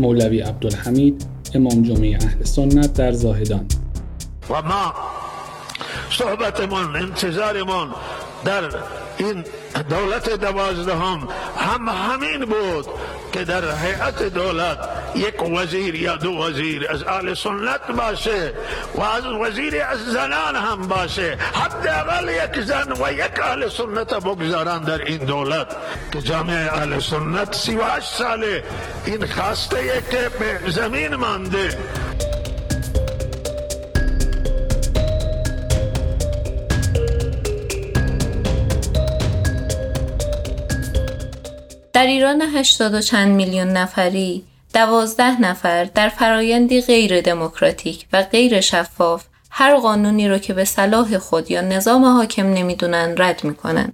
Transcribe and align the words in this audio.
مولوی 0.00 0.40
عبدالحمید 0.40 1.26
امام 1.54 1.82
جمعه 1.82 2.18
اهل 2.22 2.44
سنت 2.44 2.92
در 2.92 3.12
زاهدان. 3.12 3.66
و 4.50 4.62
ما 4.62 4.94
صحبتمون 6.10 6.96
انتظارمون 6.96 7.88
در 8.44 8.62
این 9.18 9.44
دولت 9.90 10.40
دوازدهم 10.40 11.28
هم 11.56 11.88
همین 11.88 12.44
بود 12.44 12.86
که 13.32 13.44
در 13.44 13.76
هیئت 13.76 14.22
دولت 14.22 14.78
یک 15.16 15.42
وزیر 15.42 15.94
یا 15.94 16.16
دو 16.16 16.30
وزیر 16.30 16.90
از 16.90 17.02
آل 17.02 17.34
سنت 17.34 17.90
باشه 17.96 18.52
و 18.94 19.00
از 19.02 19.26
وزیر 19.26 19.82
از 19.82 19.98
زنان 19.98 20.56
هم 20.56 20.88
باشه. 20.88 21.38
حداقل 21.54 22.28
یک 22.28 22.64
زن 22.64 22.92
و 22.92 23.12
یک 23.12 23.40
آل 23.40 23.68
سنت 23.68 24.14
بگذارن 24.14 24.78
در 24.78 25.04
این 25.04 25.18
دولت 25.18 25.76
که 26.12 26.22
جامعه 26.22 26.70
آل 26.70 27.00
سنت 27.00 27.54
سی 27.54 27.76
و 27.76 28.00
ساله 28.00 28.64
این 29.06 29.26
خواسته 29.26 30.02
که 30.10 30.30
به 30.64 30.70
زمین 30.70 31.14
مانده. 31.14 31.78
در 41.92 42.06
ایران 42.06 42.42
80 42.42 42.94
و 42.94 43.00
چند 43.00 43.28
میلیون 43.28 43.68
نفری 43.68 44.44
دوازده 44.78 45.40
نفر 45.40 45.84
در 45.84 46.08
فرایندی 46.08 46.80
غیر 46.80 47.20
دموکراتیک 47.20 48.06
و 48.12 48.22
غیر 48.22 48.60
شفاف 48.60 49.24
هر 49.50 49.76
قانونی 49.76 50.28
رو 50.28 50.38
که 50.38 50.54
به 50.54 50.64
صلاح 50.64 51.18
خود 51.18 51.50
یا 51.50 51.60
نظام 51.60 52.04
حاکم 52.04 52.46
نمی‌دونن 52.46 53.14
رد 53.18 53.44
می‌کنن. 53.44 53.92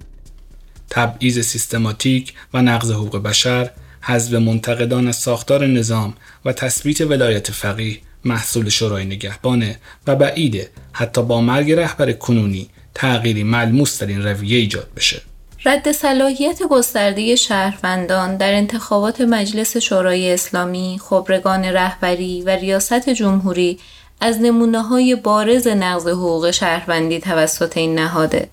تبعیض 0.91 1.41
سیستماتیک 1.41 2.34
و 2.55 2.62
نقض 2.62 2.91
حقوق 2.91 3.23
بشر، 3.23 3.70
حذف 4.01 4.34
منتقدان 4.34 5.12
ساختار 5.12 5.66
نظام 5.66 6.15
و 6.45 6.52
تثبیت 6.52 7.01
ولایت 7.01 7.51
فقیه 7.51 7.98
محصول 8.25 8.69
شورای 8.69 9.05
نگهبانه 9.05 9.77
و 10.06 10.16
بعیده 10.16 10.70
حتی 10.92 11.22
با 11.22 11.41
مرگ 11.41 11.72
رهبر 11.72 12.12
کنونی 12.12 12.69
تغییری 12.94 13.42
ملموس 13.42 14.03
در 14.03 14.06
این 14.06 14.22
رویه 14.22 14.59
ایجاد 14.59 14.89
بشه. 14.97 15.22
رد 15.67 15.93
صلاحیت 15.93 16.59
گسترده 16.70 17.37
شهروندان 17.37 18.37
در 18.37 18.55
انتخابات 18.55 19.20
مجلس 19.20 19.77
شورای 19.77 20.33
اسلامی، 20.33 21.01
خبرگان 21.03 21.65
رهبری 21.65 22.43
و 22.43 22.51
ریاست 22.51 23.09
جمهوری 23.11 23.79
از 24.21 24.41
نمونه 24.41 24.83
های 24.83 25.17
بارز 25.17 25.67
نقض 25.67 26.06
حقوق 26.06 26.51
شهروندی 26.51 27.21
توسط 27.21 27.77
این 27.77 27.95
نهاده. 27.95 28.48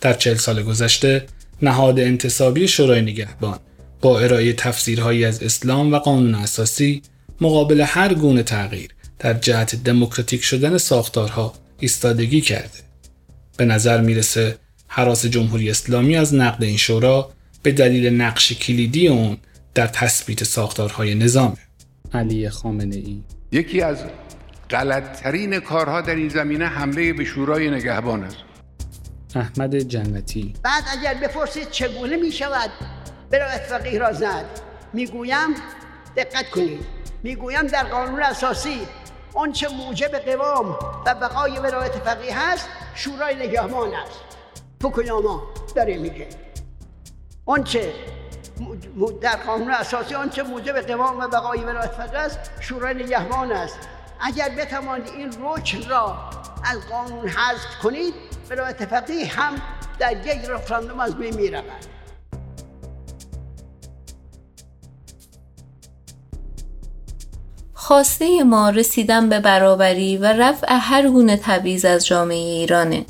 در 0.00 0.14
چل 0.14 0.34
سال 0.34 0.62
گذشته 0.62 1.26
نهاد 1.62 2.00
انتصابی 2.00 2.68
شورای 2.68 3.02
نگهبان 3.02 3.58
با 4.00 4.20
ارائه 4.20 4.52
تفسیرهایی 4.52 5.24
از 5.24 5.42
اسلام 5.42 5.92
و 5.92 5.98
قانون 5.98 6.34
اساسی 6.34 7.02
مقابل 7.40 7.80
هر 7.80 8.14
گونه 8.14 8.42
تغییر 8.42 8.90
در 9.18 9.34
جهت 9.34 9.74
دموکراتیک 9.74 10.44
شدن 10.44 10.78
ساختارها 10.78 11.54
ایستادگی 11.78 12.40
کرده. 12.40 12.78
به 13.56 13.64
نظر 13.64 14.00
می‌رسه 14.00 14.58
حراس 14.96 15.26
جمهوری 15.26 15.70
اسلامی 15.70 16.16
از 16.16 16.34
نقد 16.34 16.62
این 16.62 16.76
شورا 16.76 17.30
به 17.62 17.72
دلیل 17.72 18.20
نقش 18.20 18.52
کلیدی 18.52 19.08
اون 19.08 19.38
در 19.74 19.86
تثبیت 19.86 20.44
ساختارهای 20.44 21.14
نظامه 21.14 21.56
علی 22.12 22.50
خامنه 22.50 22.96
ای. 22.96 23.22
یکی 23.52 23.82
از 23.82 23.98
غلطترین 24.70 25.60
کارها 25.60 26.00
در 26.00 26.14
این 26.14 26.28
زمینه 26.28 26.66
حمله 26.66 27.12
به 27.12 27.24
شورای 27.24 27.70
نگهبان 27.70 28.24
است. 28.24 28.36
احمد 29.34 29.76
جنتی. 29.76 30.54
بعد 30.62 30.84
اگر 30.98 31.14
بپرسید 31.14 31.70
چگونه 31.70 32.16
می 32.16 32.32
شود 32.32 32.70
برای 33.30 33.58
فقیه 33.58 33.98
را 33.98 34.12
زد 34.12 34.46
می‌گویم 34.92 35.48
دقت 36.16 36.50
کنید. 36.50 36.80
می‌گویم 37.22 37.66
در 37.66 37.84
قانون 37.84 38.22
اساسی 38.22 38.78
آنچه 39.34 39.68
موجب 39.68 40.18
قوام 40.18 40.76
و 41.06 41.14
بقای 41.14 41.58
ولایت 41.58 41.92
فقیه 41.92 42.38
هست 42.38 42.68
شورای 42.94 43.34
نگهبان 43.34 43.88
است. 43.94 44.20
فوکویاما 44.84 45.42
داره 45.74 45.98
میگه 45.98 46.28
آنچه 47.46 47.92
در 49.20 49.36
قانون 49.36 49.70
اساسی 49.70 50.14
آنچه 50.14 50.42
موجب 50.42 50.80
قوام 50.80 51.18
و 51.18 51.28
بقای 51.28 51.60
ولایت 51.60 52.00
است 52.00 52.38
شورای 52.60 52.94
نگهبان 52.94 53.52
است. 53.52 53.78
اگر 54.20 54.48
بتوانید 54.48 55.08
این 55.08 55.28
رکن 55.28 55.88
را 55.88 56.16
از 56.64 56.78
قانون 56.90 57.28
حذف 57.28 57.78
کنید 57.82 58.14
ولایت 58.50 58.86
فقیه 58.86 59.26
هم 59.26 59.54
در 59.98 60.26
یک 60.26 60.44
رفراندوم 60.48 61.00
از 61.00 61.14
بین 61.14 61.34
می‌رود. 61.34 61.64
خواسته 67.74 68.42
ما 68.42 68.70
رسیدن 68.70 69.28
به 69.28 69.40
برابری 69.40 70.16
و 70.16 70.24
رفع 70.24 70.66
هر 70.70 71.08
گونه 71.08 71.36
تبعیض 71.36 71.84
از 71.84 72.06
جامعه 72.06 72.36
ایرانه. 72.36 73.06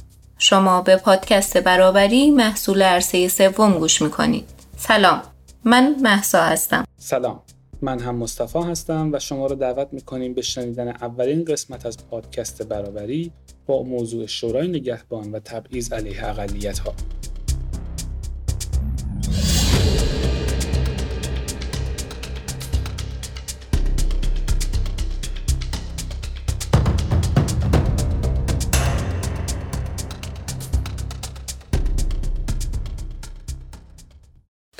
شما 0.47 0.82
به 0.82 0.97
پادکست 0.97 1.59
برابری 1.59 2.31
محصول 2.31 2.82
عرصه 2.82 3.28
سوم 3.28 3.78
گوش 3.78 4.03
می‌کنید. 4.03 4.44
سلام 4.77 5.22
من 5.65 5.97
محسا 6.03 6.43
هستم. 6.43 6.84
سلام 6.99 7.41
من 7.82 8.00
هم 8.00 8.16
مصطفی 8.16 8.59
هستم 8.59 9.10
و 9.12 9.19
شما 9.19 9.47
رو 9.47 9.54
دعوت 9.54 9.88
می‌کنیم 9.93 10.34
به 10.34 10.43
شنیدن 10.43 10.88
اولین 10.88 11.44
قسمت 11.44 11.87
از 11.87 11.97
پادکست 12.10 12.62
برابری 12.62 13.33
با 13.66 13.83
موضوع 13.83 14.27
شورای 14.27 14.69
نگهبان 14.69 15.33
و 15.33 15.38
تبعیض 15.38 15.93
علیه 15.93 16.28
اقلیت 16.28 16.78
ها. 16.78 16.94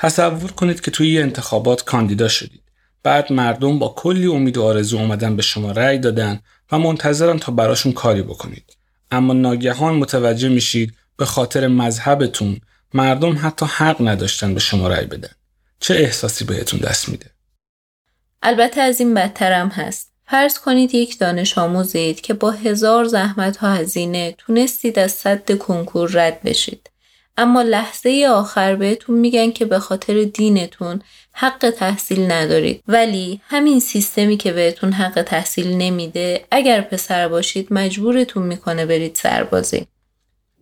تصور 0.04 0.53
کنید 0.53 0.81
که 0.81 0.91
توی 0.91 1.22
انتخابات 1.22 1.84
کاندیدا 1.84 2.28
شدید. 2.28 2.62
بعد 3.03 3.32
مردم 3.32 3.78
با 3.78 3.94
کلی 3.97 4.26
امید 4.26 4.56
و 4.56 4.62
آرزو 4.62 4.97
اومدن 4.97 5.37
به 5.37 5.42
شما 5.42 5.72
رأی 5.72 5.98
دادن 5.98 6.41
و 6.72 6.78
منتظرن 6.78 7.38
تا 7.38 7.53
براشون 7.53 7.92
کاری 7.92 8.22
بکنید. 8.22 8.76
اما 9.10 9.32
ناگهان 9.32 9.94
متوجه 9.94 10.48
میشید 10.48 10.94
به 11.16 11.25
خاطر 11.25 11.69
مذهبتون 11.69 12.60
مردم 12.94 13.38
حتی 13.42 13.66
حق 13.66 14.09
نداشتن 14.09 14.54
به 14.54 14.60
شما 14.60 14.88
رأی 14.88 15.06
بدن. 15.06 15.31
چه 15.81 15.94
احساسی 15.94 16.44
بهتون 16.44 16.81
دست 16.81 17.09
میده؟ 17.09 17.26
البته 18.42 18.81
از 18.81 19.00
این 19.00 19.15
بدترم 19.15 19.69
هست. 19.69 20.12
فرض 20.26 20.59
کنید 20.59 20.94
یک 20.94 21.19
دانش 21.19 21.59
آموزید 21.59 22.21
که 22.21 22.34
با 22.34 22.50
هزار 22.50 23.04
زحمت 23.04 23.56
ها 23.56 23.75
هزینه 23.75 24.34
تونستید 24.38 24.98
از 24.98 25.12
صد 25.12 25.59
کنکور 25.59 26.10
رد 26.12 26.42
بشید. 26.42 26.91
اما 27.37 27.62
لحظه 27.62 28.27
آخر 28.31 28.77
بهتون 28.77 29.19
میگن 29.19 29.50
که 29.50 29.65
به 29.65 29.78
خاطر 29.78 30.25
دینتون 30.25 31.03
حق 31.33 31.71
تحصیل 31.71 32.33
ندارید. 32.33 32.83
ولی 32.89 33.41
همین 33.45 33.81
سیستمی 33.81 34.37
که 34.37 34.53
بهتون 34.53 34.93
حق 34.93 35.22
تحصیل 35.22 35.69
نمیده 35.69 36.45
اگر 36.50 36.81
پسر 36.81 37.28
باشید 37.28 37.69
مجبورتون 37.71 38.43
می‌کنه 38.43 38.87
برید 38.87 39.15
سربازی. 39.15 39.87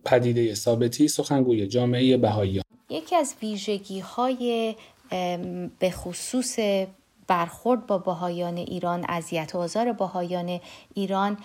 پدیده 0.05 0.55
ثابتی 0.55 1.07
سخنگوی 1.07 1.67
جامعه 1.67 2.17
بهاییان 2.17 2.63
یکی 2.89 3.15
از 3.15 3.35
ویژگی 3.41 3.99
های 3.99 4.75
به 5.79 5.91
خصوص 5.91 6.59
برخورد 7.27 7.87
با 7.87 7.97
باهایان 7.97 8.57
ایران 8.57 9.05
اذیت 9.09 9.55
و 9.55 9.59
آزار 9.59 9.93
باهایان 9.93 10.59
ایران 10.93 11.37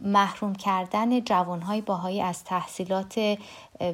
محروم 0.00 0.54
کردن 0.54 1.20
جوانهای 1.20 1.80
باهایی 1.80 2.22
از 2.22 2.44
تحصیلات 2.44 3.38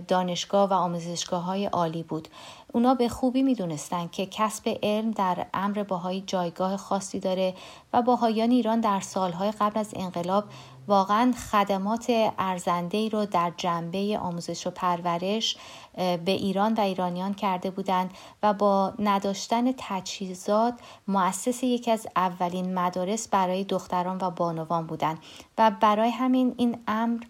دانشگاه 0.09 0.71
و 0.71 0.73
آموزشگاه 0.73 1.43
های 1.43 1.67
عالی 1.67 2.03
بود. 2.03 2.29
اونا 2.73 2.95
به 2.95 3.09
خوبی 3.09 3.43
می‌دونستند 3.43 4.11
که 4.11 4.27
کسب 4.27 4.79
علم 4.83 5.11
در 5.11 5.47
امر 5.55 5.83
باهایی 5.83 6.25
جایگاه 6.27 6.77
خاصی 6.77 7.21
داره 7.21 7.54
و 7.92 8.03
باهایان 8.03 8.51
ایران 8.51 8.81
در 8.81 9.01
سالهای 9.01 9.51
قبل 9.51 9.81
از 9.81 9.92
انقلاب 9.97 10.45
واقعا 10.88 11.33
خدمات 11.50 12.06
ارزنده 12.38 13.09
رو 13.09 13.27
در 13.27 13.53
جنبه 13.56 14.18
آموزش 14.22 14.66
و 14.66 14.71
پرورش 14.71 15.56
به 15.97 16.21
ایران 16.27 16.74
و 16.74 16.80
ایرانیان 16.80 17.34
کرده 17.34 17.71
بودند 17.71 18.10
و 18.42 18.54
با 18.54 18.92
نداشتن 18.98 19.72
تجهیزات 19.78 20.74
مؤسس 21.09 21.62
یکی 21.62 21.91
از 21.91 22.06
اولین 22.16 22.74
مدارس 22.74 23.28
برای 23.28 23.65
دختران 23.65 24.18
و 24.21 24.30
بانوان 24.30 24.86
بودند 24.86 25.18
و 25.59 25.71
برای 25.80 26.10
همین 26.10 26.54
این 26.56 26.78
امر 26.89 27.22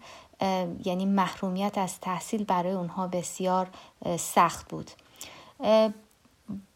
یعنی 0.85 1.05
محرومیت 1.05 1.77
از 1.77 1.99
تحصیل 1.99 2.43
برای 2.43 2.73
اونها 2.73 3.07
بسیار 3.07 3.67
سخت 4.17 4.69
بود. 4.69 4.91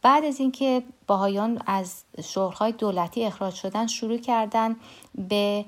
بعد 0.01 0.25
از 0.25 0.39
اینکه 0.39 0.83
باهایان 1.07 1.61
از 1.65 2.03
شغلهای 2.23 2.71
دولتی 2.71 3.25
اخراج 3.25 3.53
شدن 3.53 3.87
شروع 3.87 4.17
کردن 4.17 4.75
به 5.15 5.65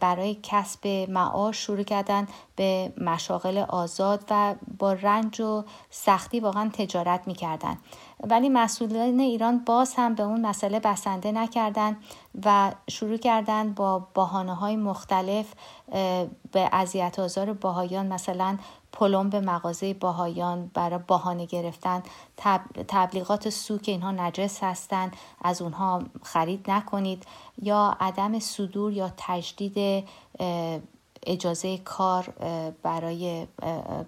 برای 0.00 0.36
کسب 0.42 0.86
معاش 1.10 1.56
شروع 1.56 1.82
کردن 1.82 2.28
به 2.56 2.92
مشاغل 3.00 3.58
آزاد 3.58 4.24
و 4.30 4.54
با 4.78 4.92
رنج 4.92 5.40
و 5.40 5.64
سختی 5.90 6.40
واقعا 6.40 6.70
تجارت 6.72 7.26
می‌کردن. 7.26 7.78
ولی 8.20 8.48
مسئولان 8.48 9.20
ایران 9.20 9.58
باز 9.58 9.94
هم 9.96 10.14
به 10.14 10.22
اون 10.22 10.46
مسئله 10.46 10.80
بسنده 10.80 11.32
نکردند 11.32 11.96
و 12.44 12.72
شروع 12.90 13.16
کردند 13.16 13.74
با 13.74 14.06
بحانه 14.14 14.54
های 14.54 14.76
مختلف 14.76 15.52
به 16.52 16.68
اذیت 16.72 17.18
آزار 17.18 17.52
باهایان 17.52 18.06
مثلا 18.06 18.58
پلم 18.92 19.30
به 19.30 19.40
مغازه 19.40 19.94
باهایان 19.94 20.70
برای 20.74 21.00
باهانه 21.06 21.46
گرفتن 21.46 22.02
تبلیغات 22.88 23.50
سو 23.50 23.78
که 23.78 23.92
اینها 23.92 24.10
نجس 24.10 24.62
هستند. 24.62 25.16
از 25.42 25.62
اونها 25.62 26.02
خرید 26.22 26.70
نکنید. 26.70 27.26
یا 27.62 27.96
عدم 28.00 28.38
صدور 28.38 28.92
یا 28.92 29.12
تجدید 29.16 30.04
اجازه 31.26 31.78
کار 31.78 32.24
برای 32.82 33.46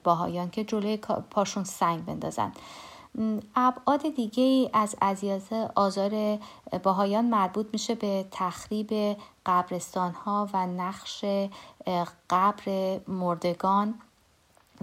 باهایان 0.04 0.50
که 0.50 0.64
جلوی 0.64 0.96
پاشون 1.30 1.64
سنگ 1.64 2.04
بندازن. 2.04 2.52
ابعاد 3.56 4.14
دیگه 4.16 4.70
از 4.72 4.96
اذیت 5.02 5.52
آزار 5.74 6.38
باهایان 6.82 7.24
مربوط 7.24 7.66
میشه 7.72 7.94
به 7.94 8.26
تخریب 8.30 9.16
قبرستان 9.46 10.12
ها 10.12 10.48
و 10.52 10.66
نقش 10.66 11.24
قبر 12.30 13.00
مردگان. 13.08 13.94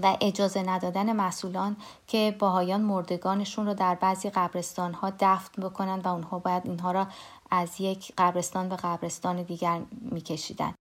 و 0.04 0.18
اجازه 0.22 0.64
ندادن 0.64 1.16
مسئولان 1.16 1.78
که 2.08 2.36
باهایان 2.40 2.82
مردگانشون 2.82 3.66
رو 3.66 3.74
در 3.74 3.96
بعضی 3.96 4.30
قبرستان 4.30 4.94
ها 4.94 5.14
دفن 5.20 5.62
بکنن 5.62 6.00
و 6.00 6.08
اونها 6.08 6.40
باید 6.40 6.64
اینها 6.66 6.92
را 6.92 7.08
از 7.52 7.70
یک 7.80 8.12
قبرستان 8.18 8.70
به 8.70 8.76
قبرستان 8.76 9.44
دیگر 9.44 9.82
میکشیدن 10.12 10.74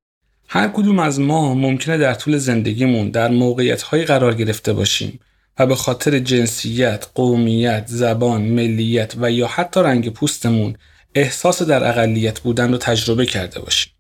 هر 0.48 0.68
کدوم 0.68 0.98
از 0.98 1.20
ما 1.20 1.54
ممکنه 1.54 1.98
در 1.98 2.14
طول 2.14 2.38
زندگیمون 2.38 3.10
در 3.10 3.28
موقعیت 3.28 3.82
های 3.82 4.04
قرار 4.04 4.34
گرفته 4.34 4.72
باشیم 4.72 5.20
و 5.58 5.66
به 5.66 5.74
خاطر 5.74 6.18
جنسیت، 6.18 7.06
قومیت، 7.14 7.84
زبان، 7.86 8.42
ملیت 8.42 9.14
و 9.16 9.30
یا 9.30 9.46
حتی 9.46 9.80
رنگ 9.80 10.12
پوستمون 10.12 10.76
احساس 11.14 11.62
در 11.62 11.88
اقلیت 11.88 12.40
بودن 12.40 12.72
رو 12.72 12.78
تجربه 12.78 13.26
کرده 13.26 13.60
باشیم. 13.60 13.92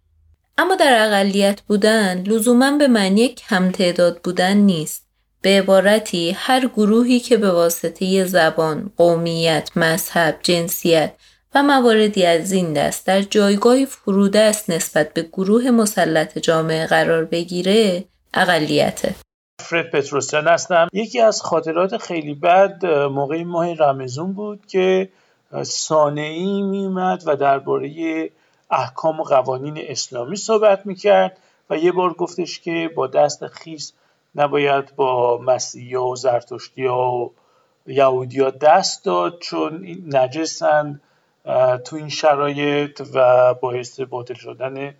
اما 0.60 0.74
در 0.74 1.06
اقلیت 1.06 1.60
بودن 1.60 2.22
لزوما 2.22 2.78
به 2.78 2.88
معنی 2.88 3.28
کم 3.28 3.70
تعداد 3.70 4.20
بودن 4.24 4.56
نیست. 4.56 5.06
به 5.42 5.58
عبارتی 5.58 6.30
هر 6.30 6.66
گروهی 6.66 7.20
که 7.20 7.36
به 7.36 7.50
واسطه 7.50 8.24
زبان، 8.24 8.90
قومیت، 8.96 9.70
مذهب، 9.76 10.38
جنسیت 10.42 11.12
و 11.54 11.62
مواردی 11.62 12.26
از 12.26 12.52
این 12.52 12.72
دست 12.72 13.06
در 13.06 13.22
جایگاهی 13.22 13.86
فروده 13.86 14.40
است 14.40 14.70
نسبت 14.70 15.14
به 15.14 15.22
گروه 15.22 15.70
مسلط 15.70 16.38
جامعه 16.38 16.86
قرار 16.86 17.24
بگیره 17.24 18.04
اقلیته. 18.34 19.14
فرد 19.60 19.90
پتروسیان 19.90 20.48
هستم 20.48 20.88
یکی 20.92 21.20
از 21.20 21.42
خاطرات 21.42 21.96
خیلی 21.96 22.34
بد 22.34 22.86
موقع 22.86 23.42
ماه 23.42 23.74
رمزون 23.74 24.32
بود 24.32 24.66
که 24.66 25.08
سانعی 25.62 26.62
میومد 26.62 27.22
و 27.26 27.36
درباره 27.36 28.30
احکام 28.70 29.20
و 29.20 29.24
قوانین 29.24 29.78
اسلامی 29.78 30.36
صحبت 30.36 30.86
می‌کرد 30.86 31.38
و 31.70 31.76
یه 31.76 31.92
بار 31.92 32.12
گفتش 32.12 32.60
که 32.60 32.90
با 32.94 33.06
دست 33.06 33.46
خیس 33.46 33.92
نباید 34.34 34.96
با 34.96 35.38
مسیحی 35.38 35.94
و 35.94 36.14
زرتشتی 36.14 36.86
و 36.86 37.30
یهودی 37.86 38.40
ها 38.40 38.50
دست 38.50 39.04
داد 39.04 39.38
چون 39.38 39.86
نجسند 40.12 41.00
تو 41.84 41.96
این 41.96 42.08
شرایط 42.08 43.02
و 43.14 43.54
باعث 43.54 44.00
باطل 44.00 44.34
شدن 44.34 44.94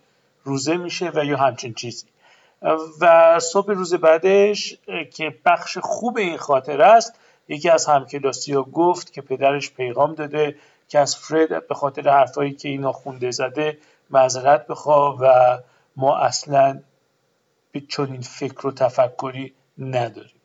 روزه 0.44 0.76
میشه 0.76 1.11
و 1.14 1.25
یا 1.25 1.37
همچین 1.37 1.75
چیزی. 1.75 2.06
و 3.00 3.38
صبح 3.40 3.72
روز 3.72 3.94
بعدش 3.94 4.78
که 5.14 5.34
بخش 5.44 5.78
خوب 5.78 6.19
این 6.19 6.37
خاطر 6.37 6.82
است 6.82 7.14
یکی 7.49 7.69
از 7.69 7.87
همکلاسی 7.87 8.52
ها 8.52 8.62
گفت 8.62 9.12
که 9.12 9.20
پدرش 9.20 9.70
پیغام 9.70 10.14
داده 10.14 10.56
که 10.90 10.98
از 10.98 11.16
فرد 11.16 11.69
به 11.69 11.75
خاطر 11.75 12.08
حرفایی 12.08 12.52
که 12.52 12.69
اینا 12.69 12.92
خونده 12.92 13.31
زده 13.31 13.78
معذرت 14.10 14.66
بخوا 14.66 15.16
و 15.20 15.58
ما 15.96 16.19
اصلا 16.19 16.81
به 17.72 17.82
چنین 17.88 18.20
فکر 18.20 18.66
و 18.66 18.72
تفکری 18.72 19.52
نداریم. 19.78 20.40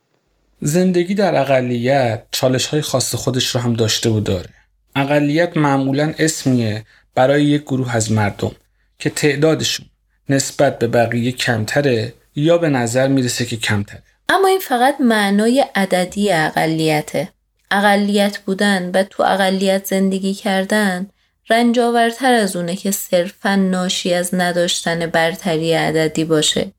زندگی 0.62 1.16
در 1.16 1.42
اقلیت 1.42 2.24
چالش 2.32 2.66
های 2.66 2.82
خاص 2.82 3.16
خودش 3.16 3.56
رو 3.56 3.62
هم 3.62 3.74
داشته 3.74 4.10
و 4.10 4.20
داره. 4.20 4.50
اقلیت 4.96 5.58
معمولا 5.58 6.14
اسمیه 6.20 6.86
برای 7.16 7.44
یک 7.44 7.62
گروه 7.62 7.96
از 7.96 8.12
مردم 8.12 8.52
که 9.00 9.10
تعدادشون 9.10 9.86
نسبت 10.30 10.80
به 10.80 10.88
بقیه 10.88 11.32
کمتره 11.32 12.14
یا 12.36 12.58
به 12.58 12.70
نظر 12.70 13.08
می‌رسه 13.08 13.46
که 13.46 13.58
کمتره. 13.58 14.04
اما 14.30 14.48
این 14.48 14.60
فقط 14.60 14.96
معنای 15.02 15.66
عددی 15.76 16.32
اقلیته. 16.32 17.35
اقلیت 17.72 18.38
بودن 18.38 18.92
و 18.94 19.04
تو 19.04 19.24
اقلیت 19.24 19.86
زندگی 19.86 20.34
کردن 20.34 21.08
رنجاورتر 21.50 22.34
از 22.34 22.56
اونه 22.56 22.76
که 22.76 22.92
صرفا 22.92 23.56
ناشی 23.56 24.14
از 24.14 24.30
نداشتن 24.34 25.06
برتری 25.06 25.74
عددی 25.74 26.24
باشه. 26.24 26.72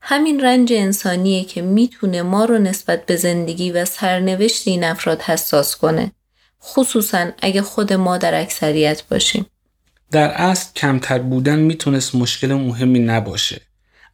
همین 0.00 0.40
رنج 0.40 0.72
انسانیه 0.72 1.44
که 1.44 1.62
می‌تونه 1.62 2.22
ما 2.22 2.44
رو 2.44 2.58
نسبت 2.58 3.06
به 3.06 3.16
زندگی 3.16 3.70
و 3.70 3.84
سرنوشت 3.84 4.68
این 4.68 4.84
افراد 4.84 5.22
حساس 5.22 5.76
کنه 5.76 6.12
خصوصا 6.62 7.30
اگه 7.42 7.62
خود 7.62 7.92
ما 7.92 8.18
در 8.18 8.40
اکثریت 8.40 9.02
باشیم. 9.10 9.46
در 10.10 10.28
اصل 10.28 10.72
کمتر 10.76 11.18
بودن 11.18 11.58
می‌تونست 11.58 12.14
مشکل 12.14 12.52
مهمی 12.52 12.98
نباشه. 12.98 13.60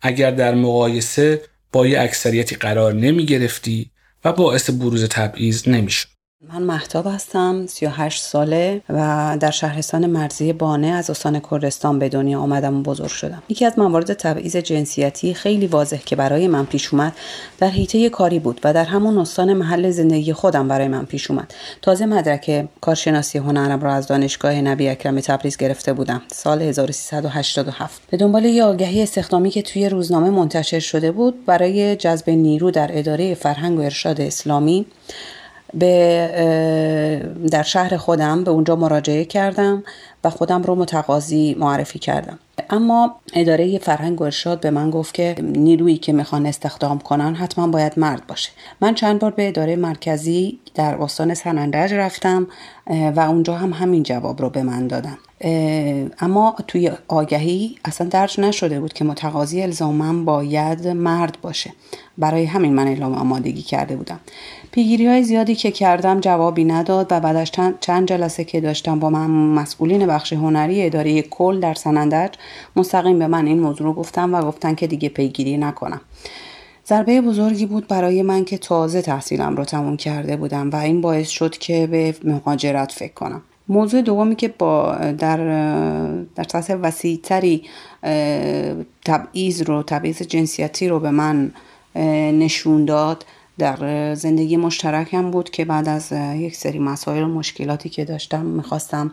اگر 0.02 0.30
در 0.30 0.54
مقایسه 0.54 1.42
با 1.72 1.86
یه 1.86 2.00
اکثریتی 2.00 2.56
قرار 2.56 2.94
نمی 2.94 3.26
گرفتی 3.26 3.90
و 4.24 4.32
باعث 4.32 4.70
بروز 4.70 5.04
تبعیض 5.04 5.68
نمی‌شد. 5.68 6.08
من 6.40 6.62
محتاب 6.62 7.06
هستم 7.06 7.66
38 7.66 8.22
ساله 8.22 8.80
و 8.88 9.36
در 9.40 9.50
شهرستان 9.50 10.06
مرزی 10.06 10.52
بانه 10.52 10.86
از 10.86 11.10
استان 11.10 11.40
کردستان 11.50 11.98
به 11.98 12.08
دنیا 12.08 12.40
آمدم 12.40 12.76
و 12.76 12.82
بزرگ 12.82 13.08
شدم. 13.08 13.42
یکی 13.48 13.64
از 13.64 13.78
موارد 13.78 14.12
تبعیض 14.12 14.56
جنسیتی 14.56 15.34
خیلی 15.34 15.66
واضح 15.66 15.96
که 15.96 16.16
برای 16.16 16.46
من 16.46 16.66
پیش 16.66 16.94
اومد 16.94 17.12
در 17.58 17.68
حیطه 17.68 18.08
کاری 18.08 18.38
بود 18.38 18.60
و 18.64 18.74
در 18.74 18.84
همون 18.84 19.18
استان 19.18 19.52
محل 19.52 19.90
زندگی 19.90 20.32
خودم 20.32 20.68
برای 20.68 20.88
من 20.88 21.04
پیش 21.04 21.30
اومد. 21.30 21.54
تازه 21.82 22.06
مدرک 22.06 22.68
کارشناسی 22.80 23.38
هنرم 23.38 23.80
را 23.80 23.94
از 23.94 24.06
دانشگاه 24.06 24.60
نبی 24.60 24.88
اکرم 24.88 25.20
تبریز 25.20 25.56
گرفته 25.56 25.92
بودم. 25.92 26.22
سال 26.32 26.62
1387 26.62 28.02
به 28.10 28.16
دنبال 28.16 28.44
یه 28.44 28.64
آگهی 28.64 29.02
استخدامی 29.02 29.50
که 29.50 29.62
توی 29.62 29.88
روزنامه 29.88 30.30
منتشر 30.30 30.80
شده 30.80 31.12
بود 31.12 31.46
برای 31.46 31.96
جذب 31.96 32.30
نیرو 32.30 32.70
در 32.70 32.90
اداره 32.92 33.34
فرهنگ 33.34 33.78
و 33.78 33.82
ارشاد 33.82 34.20
اسلامی 34.20 34.86
به 35.74 37.28
در 37.50 37.62
شهر 37.62 37.96
خودم 37.96 38.44
به 38.44 38.50
اونجا 38.50 38.76
مراجعه 38.76 39.24
کردم 39.24 39.82
و 40.24 40.30
خودم 40.30 40.62
رو 40.62 40.74
متقاضی 40.74 41.56
معرفی 41.58 41.98
کردم. 41.98 42.38
اما 42.70 43.14
اداره 43.34 43.78
فرهنگ 43.78 44.20
و 44.20 44.24
ارشاد 44.24 44.60
به 44.60 44.70
من 44.70 44.90
گفت 44.90 45.14
که 45.14 45.34
نیرویی 45.42 45.98
که 45.98 46.12
می‌خوان 46.12 46.46
استخدام 46.46 46.98
کنن 46.98 47.34
حتما 47.34 47.66
باید 47.66 47.92
مرد 47.96 48.26
باشه. 48.26 48.50
من 48.80 48.94
چند 48.94 49.18
بار 49.18 49.30
به 49.30 49.48
اداره 49.48 49.76
مرکزی 49.76 50.58
در 50.74 51.02
استان 51.02 51.34
سنندج 51.34 51.94
رفتم 51.94 52.46
و 53.16 53.20
اونجا 53.20 53.54
هم 53.54 53.72
همین 53.72 54.02
جواب 54.02 54.42
رو 54.42 54.50
به 54.50 54.62
من 54.62 54.86
دادن. 54.86 55.18
اما 56.20 56.56
توی 56.66 56.90
آگهی 57.08 57.76
اصلا 57.84 58.08
درج 58.08 58.40
نشده 58.40 58.80
بود 58.80 58.92
که 58.92 59.04
متقاضی 59.04 59.62
الزاما 59.62 60.24
باید 60.24 60.86
مرد 60.86 61.38
باشه. 61.42 61.72
برای 62.18 62.44
همین 62.44 62.74
من 62.74 62.88
اعلام 62.88 63.14
آمادگی 63.14 63.62
کرده 63.62 63.96
بودم. 63.96 64.20
پیگیری 64.72 65.06
های 65.06 65.22
زیادی 65.22 65.54
که 65.54 65.70
کردم 65.70 66.20
جوابی 66.20 66.64
نداد 66.64 67.06
و 67.10 67.20
بعدش 67.20 67.52
چند 67.80 68.08
جلسه 68.08 68.44
که 68.44 68.60
داشتم 68.60 68.98
با 68.98 69.10
من 69.10 69.30
مسئولین 69.30 70.06
بخش 70.06 70.32
هنری 70.32 70.86
اداره 70.86 71.22
کل 71.22 71.60
در 71.60 71.74
سنندج 71.74 72.34
مستقیم 72.76 73.18
به 73.18 73.26
من 73.26 73.46
این 73.46 73.60
موضوع 73.60 73.86
رو 73.86 73.92
گفتم 73.92 74.34
و 74.34 74.42
گفتن 74.42 74.74
که 74.74 74.86
دیگه 74.86 75.08
پیگیری 75.08 75.56
نکنم. 75.56 76.00
ضربه 76.86 77.20
بزرگی 77.20 77.66
بود 77.66 77.88
برای 77.88 78.22
من 78.22 78.44
که 78.44 78.58
تازه 78.58 79.02
تحصیلم 79.02 79.56
رو 79.56 79.64
تموم 79.64 79.96
کرده 79.96 80.36
بودم 80.36 80.70
و 80.70 80.76
این 80.76 81.00
باعث 81.00 81.28
شد 81.28 81.58
که 81.58 81.86
به 81.86 82.14
مهاجرت 82.24 82.92
فکر 82.92 83.14
کنم. 83.14 83.42
موضوع 83.68 84.02
دومی 84.02 84.36
که 84.36 84.48
با 84.48 84.94
در 84.94 85.36
در 86.34 86.44
سطح 86.48 86.74
وسیعتری 86.74 87.62
تبعیض 89.04 89.62
رو 89.62 89.82
تبعیض 89.82 90.22
جنسیتی 90.22 90.88
رو 90.88 91.00
به 91.00 91.10
من 91.10 91.52
نشون 92.32 92.84
داد 92.84 93.24
در 93.58 94.14
زندگی 94.14 94.56
مشترکم 94.56 95.30
بود 95.30 95.50
که 95.50 95.64
بعد 95.64 95.88
از 95.88 96.12
یک 96.34 96.56
سری 96.56 96.78
مسائل 96.78 97.22
و 97.22 97.26
مشکلاتی 97.26 97.88
که 97.88 98.04
داشتم 98.04 98.44
می‌خواستم 98.44 99.12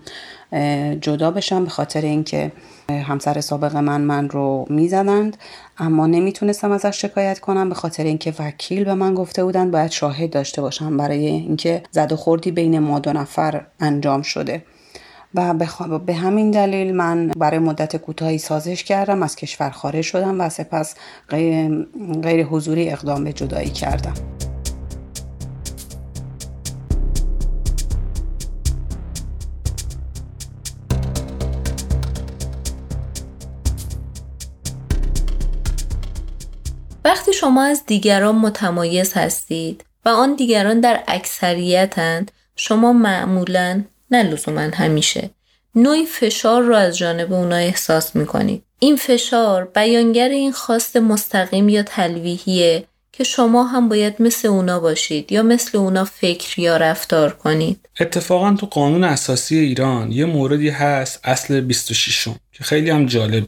جدا 1.02 1.32
بشم 1.32 1.64
به 1.64 1.70
خاطر 1.70 2.02
اینکه 2.02 2.52
همسر 2.90 3.42
سابق 3.42 3.76
من 3.76 4.02
من 4.02 4.30
رو 4.30 4.66
می‌زدند. 4.70 5.38
اما 5.78 6.08
نمی‌تونستم 6.08 6.72
ازش 6.72 7.02
شکایت 7.02 7.40
کنم 7.40 7.70
به 7.70 7.76
خاطر 7.76 8.04
اینکه 8.04 8.34
وکیل 8.40 8.84
به 8.84 8.94
من 8.94 9.14
گفته 9.14 9.44
بودند 9.44 9.72
باید 9.72 9.92
شاهد 9.92 10.30
داشته 10.30 10.62
باشم 10.62 10.98
برای 10.98 11.26
اینکه 11.26 11.84
زد 11.92 12.12
و 12.12 12.16
خوردی 12.16 12.52
بین 12.52 12.80
ما 12.80 13.00
دو 13.00 13.14
نفر 13.14 13.66
انجام 13.80 14.22
شده. 14.22 14.64
و 15.36 15.54
بخ... 15.54 15.82
به 15.82 16.14
همین 16.14 16.52
دلیل 16.52 16.96
من 16.96 17.28
برای 17.28 17.60
مدت 17.60 17.98
کوتاهی 17.98 18.38
سازش 18.38 18.84
کردم 18.84 19.24
از 19.24 19.36
کشور 19.36 19.70
خارج 19.70 20.02
شدم 20.02 20.42
و 20.42 20.50
سپس 20.50 20.96
غیر, 21.30 21.88
غیر 22.24 22.46
حضوری 22.46 22.90
اقدام 22.90 23.24
به 23.24 23.34
جدایی 23.34 23.70
کردم. 23.70 24.14
وقتی 37.06 37.34
شما 37.34 37.64
از 37.64 37.84
دیگران 37.88 38.36
متمایز 38.36 39.14
هستید 39.14 39.86
و 40.06 40.10
آن 40.10 40.36
دیگران 40.36 40.80
در 40.80 41.04
اکثریتند 41.08 42.32
شما 42.56 42.94
معمولاً 42.94 43.84
نه 44.12 44.24
لزوما 44.24 44.62
همیشه. 44.62 45.30
نوعی 45.76 46.06
فشار 46.06 46.62
رو 46.62 46.76
از 46.76 46.98
جانب 46.98 47.34
اونا 47.34 47.56
احساس 47.56 48.16
می‌کنید 48.16 48.64
این 48.80 48.96
فشار 48.96 49.66
بیانگر 49.66 50.30
این 50.30 50.52
خواست 50.52 50.98
مستقیم 50.98 51.70
یا 51.70 51.84
تلویحیه 51.84 52.86
که 53.12 53.24
شما 53.24 53.64
هم 53.64 53.90
باید 53.90 54.22
مثل 54.22 54.48
اونا 54.48 54.80
باشید 54.80 55.32
یا 55.32 55.44
مثل 55.44 55.78
اونا 55.78 56.06
فکر 56.06 56.60
یا 56.60 56.78
رفتار 56.78 57.34
کنید. 57.34 57.90
اتفاقا 58.00 58.54
تو 58.54 58.66
قانون 58.66 59.04
اساسی 59.04 59.58
ایران 59.58 60.12
یه 60.12 60.26
موردی 60.26 60.70
هست 60.70 61.20
اصل 61.24 61.62
26 61.62 62.28
که 62.52 62.64
خیلی 62.64 62.90
هم 62.90 63.06
جالبه. 63.06 63.48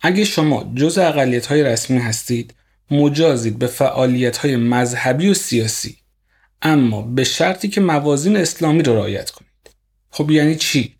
اگه 0.00 0.24
شما 0.24 0.72
جز 0.74 0.98
اقلیت 0.98 1.46
های 1.46 1.62
رسمی 1.62 1.98
هستید 1.98 2.54
مجازید 2.90 3.58
به 3.58 3.66
فعالیت 3.66 4.36
های 4.36 4.56
مذهبی 4.56 5.28
و 5.28 5.34
سیاسی 5.34 5.96
اما 6.62 7.02
به 7.02 7.24
شرطی 7.24 7.68
که 7.68 7.80
موازین 7.80 8.36
اسلامی 8.36 8.82
رو 8.82 8.94
رعایت 8.94 9.30
کنید. 9.30 9.41
خب 10.12 10.30
یعنی 10.30 10.56
چی؟ 10.56 10.94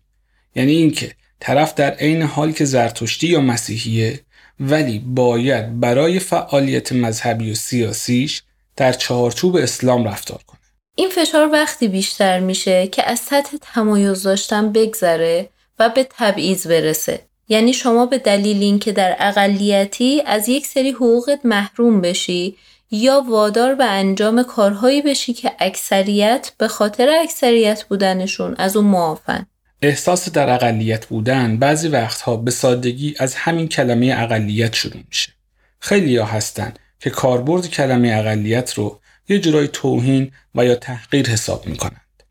یعنی 0.55 0.71
اینکه 0.71 1.11
طرف 1.39 1.75
در 1.75 1.91
عین 1.91 2.21
حال 2.21 2.51
که 2.51 2.65
زرتشتی 2.65 3.27
یا 3.27 3.41
مسیحیه 3.41 4.19
ولی 4.59 4.99
باید 4.99 5.79
برای 5.79 6.19
فعالیت 6.19 6.91
مذهبی 6.91 7.51
و 7.51 7.55
سیاسیش 7.55 8.43
در 8.75 8.93
چهارچوب 8.93 9.55
اسلام 9.55 10.07
رفتار 10.07 10.39
کنه. 10.47 10.59
این 10.95 11.09
فشار 11.09 11.49
وقتی 11.51 11.87
بیشتر 11.87 12.39
میشه 12.39 12.87
که 12.87 13.09
از 13.09 13.19
سطح 13.19 13.57
تمایز 13.61 14.23
داشتن 14.23 14.71
بگذره 14.71 15.49
و 15.79 15.89
به 15.89 16.07
تبعیض 16.09 16.67
برسه. 16.67 17.21
یعنی 17.49 17.73
شما 17.73 18.05
به 18.05 18.17
دلیل 18.17 18.63
اینکه 18.63 18.91
در 18.91 19.15
اقلیتی 19.19 20.21
از 20.25 20.49
یک 20.49 20.67
سری 20.67 20.91
حقوقت 20.91 21.39
محروم 21.43 22.01
بشی 22.01 22.57
یا 22.93 23.23
وادار 23.29 23.75
به 23.75 23.85
انجام 23.85 24.43
کارهایی 24.43 25.01
بشی 25.01 25.33
که 25.33 25.51
اکثریت 25.59 26.51
به 26.57 26.67
خاطر 26.67 27.09
اکثریت 27.23 27.83
بودنشون 27.83 28.55
از 28.57 28.75
اون 28.75 28.85
معافن 28.85 29.45
احساس 29.81 30.29
در 30.29 30.53
اقلیت 30.53 31.05
بودن 31.05 31.57
بعضی 31.57 31.87
وقتها 31.87 32.37
به 32.37 32.51
سادگی 32.51 33.15
از 33.19 33.35
همین 33.35 33.67
کلمه 33.67 34.15
اقلیت 34.17 34.73
شروع 34.73 35.01
میشه. 35.07 35.31
خیلی 35.79 36.17
ها 36.17 36.25
هستن 36.25 36.73
که 36.99 37.09
کاربرد 37.09 37.67
کلمه 37.67 38.15
اقلیت 38.17 38.73
رو 38.73 38.99
یه 39.29 39.39
جورای 39.39 39.67
توهین 39.67 40.31
و 40.55 40.65
یا 40.65 40.75
تحقیر 40.75 41.29
حساب 41.29 41.67
می‌کنند. 41.67 42.23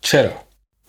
چرا؟ 0.00 0.32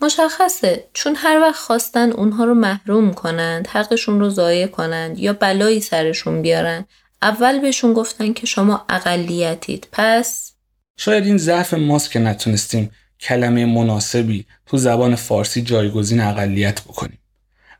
مشخصه 0.00 0.84
چون 0.92 1.14
هر 1.16 1.40
وقت 1.40 1.60
خواستن 1.60 2.12
اونها 2.12 2.44
رو 2.44 2.54
محروم 2.54 3.14
کنند 3.14 3.66
حقشون 3.66 4.20
رو 4.20 4.30
ضایع 4.30 4.66
کنند 4.66 5.18
یا 5.18 5.32
بلایی 5.32 5.80
سرشون 5.80 6.42
بیارن 6.42 6.84
اول 7.22 7.60
بهشون 7.60 7.92
گفتن 7.92 8.32
که 8.32 8.46
شما 8.46 8.84
اقلیتید. 8.88 9.88
پس 9.92 10.52
شاید 10.96 11.26
این 11.26 11.36
ضعف 11.36 11.74
ماست 11.74 12.10
که 12.10 12.18
نتونستیم 12.18 12.90
کلمه 13.20 13.66
مناسبی 13.66 14.44
تو 14.66 14.76
زبان 14.76 15.14
فارسی 15.14 15.62
جایگزین 15.62 16.20
اقلیت 16.20 16.80
بکنیم. 16.80 17.18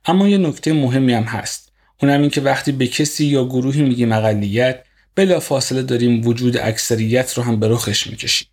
اما 0.05 0.29
یه 0.29 0.39
نکته 0.39 0.73
مهمی 0.73 1.15
هم 1.15 1.23
هست. 1.23 1.73
اونم 2.03 2.21
این 2.21 2.31
که 2.31 2.41
وقتی 2.41 2.73
به 2.73 2.87
کسی 2.87 3.25
یا 3.25 3.45
گروهی 3.45 3.83
میگیم 3.83 4.13
اقلیت 4.13 4.85
بلا 5.15 5.41
فاصله 5.41 5.83
داریم 5.83 6.27
وجود 6.27 6.57
اکثریت 6.57 7.35
رو 7.35 7.43
هم 7.43 7.61
به 7.61 7.69
رخش 7.69 8.07
می‌کشیم. 8.07 8.49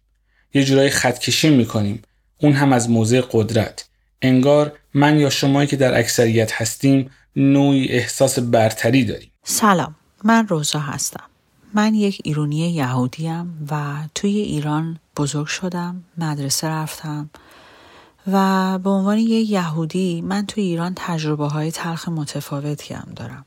یه 0.53 0.63
جورایی 0.63 0.89
خطکشی 0.89 1.49
می‌کنیم. 1.49 2.01
اون 2.37 2.53
هم 2.53 2.73
از 2.73 2.89
موضع 2.89 3.21
قدرت. 3.31 3.85
انگار 4.21 4.77
من 4.93 5.19
یا 5.19 5.29
شمایی 5.29 5.67
که 5.67 5.75
در 5.75 5.99
اکثریت 5.99 6.51
هستیم 6.61 7.09
نوعی 7.35 7.87
احساس 7.87 8.39
برتری 8.39 9.05
داریم. 9.05 9.31
سلام. 9.43 9.95
من 10.23 10.47
روزا 10.47 10.79
هستم. 10.79 11.23
من 11.73 11.95
یک 11.95 12.21
ایرونی 12.23 12.71
یهودیم 12.71 13.67
و 13.71 13.93
توی 14.15 14.37
ایران 14.37 14.99
بزرگ 15.17 15.47
شدم 15.47 16.03
مدرسه 16.17 16.67
رفتم 16.67 17.29
و 18.31 18.79
به 18.79 18.89
عنوان 18.89 19.17
یک 19.17 19.49
یهودی 19.49 20.21
من 20.21 20.45
توی 20.45 20.63
ایران 20.63 20.93
تجربه 20.95 21.47
های 21.47 21.71
تلخ 21.71 22.09
متفاوتی 22.09 22.93
هم 22.93 23.07
دارم. 23.15 23.45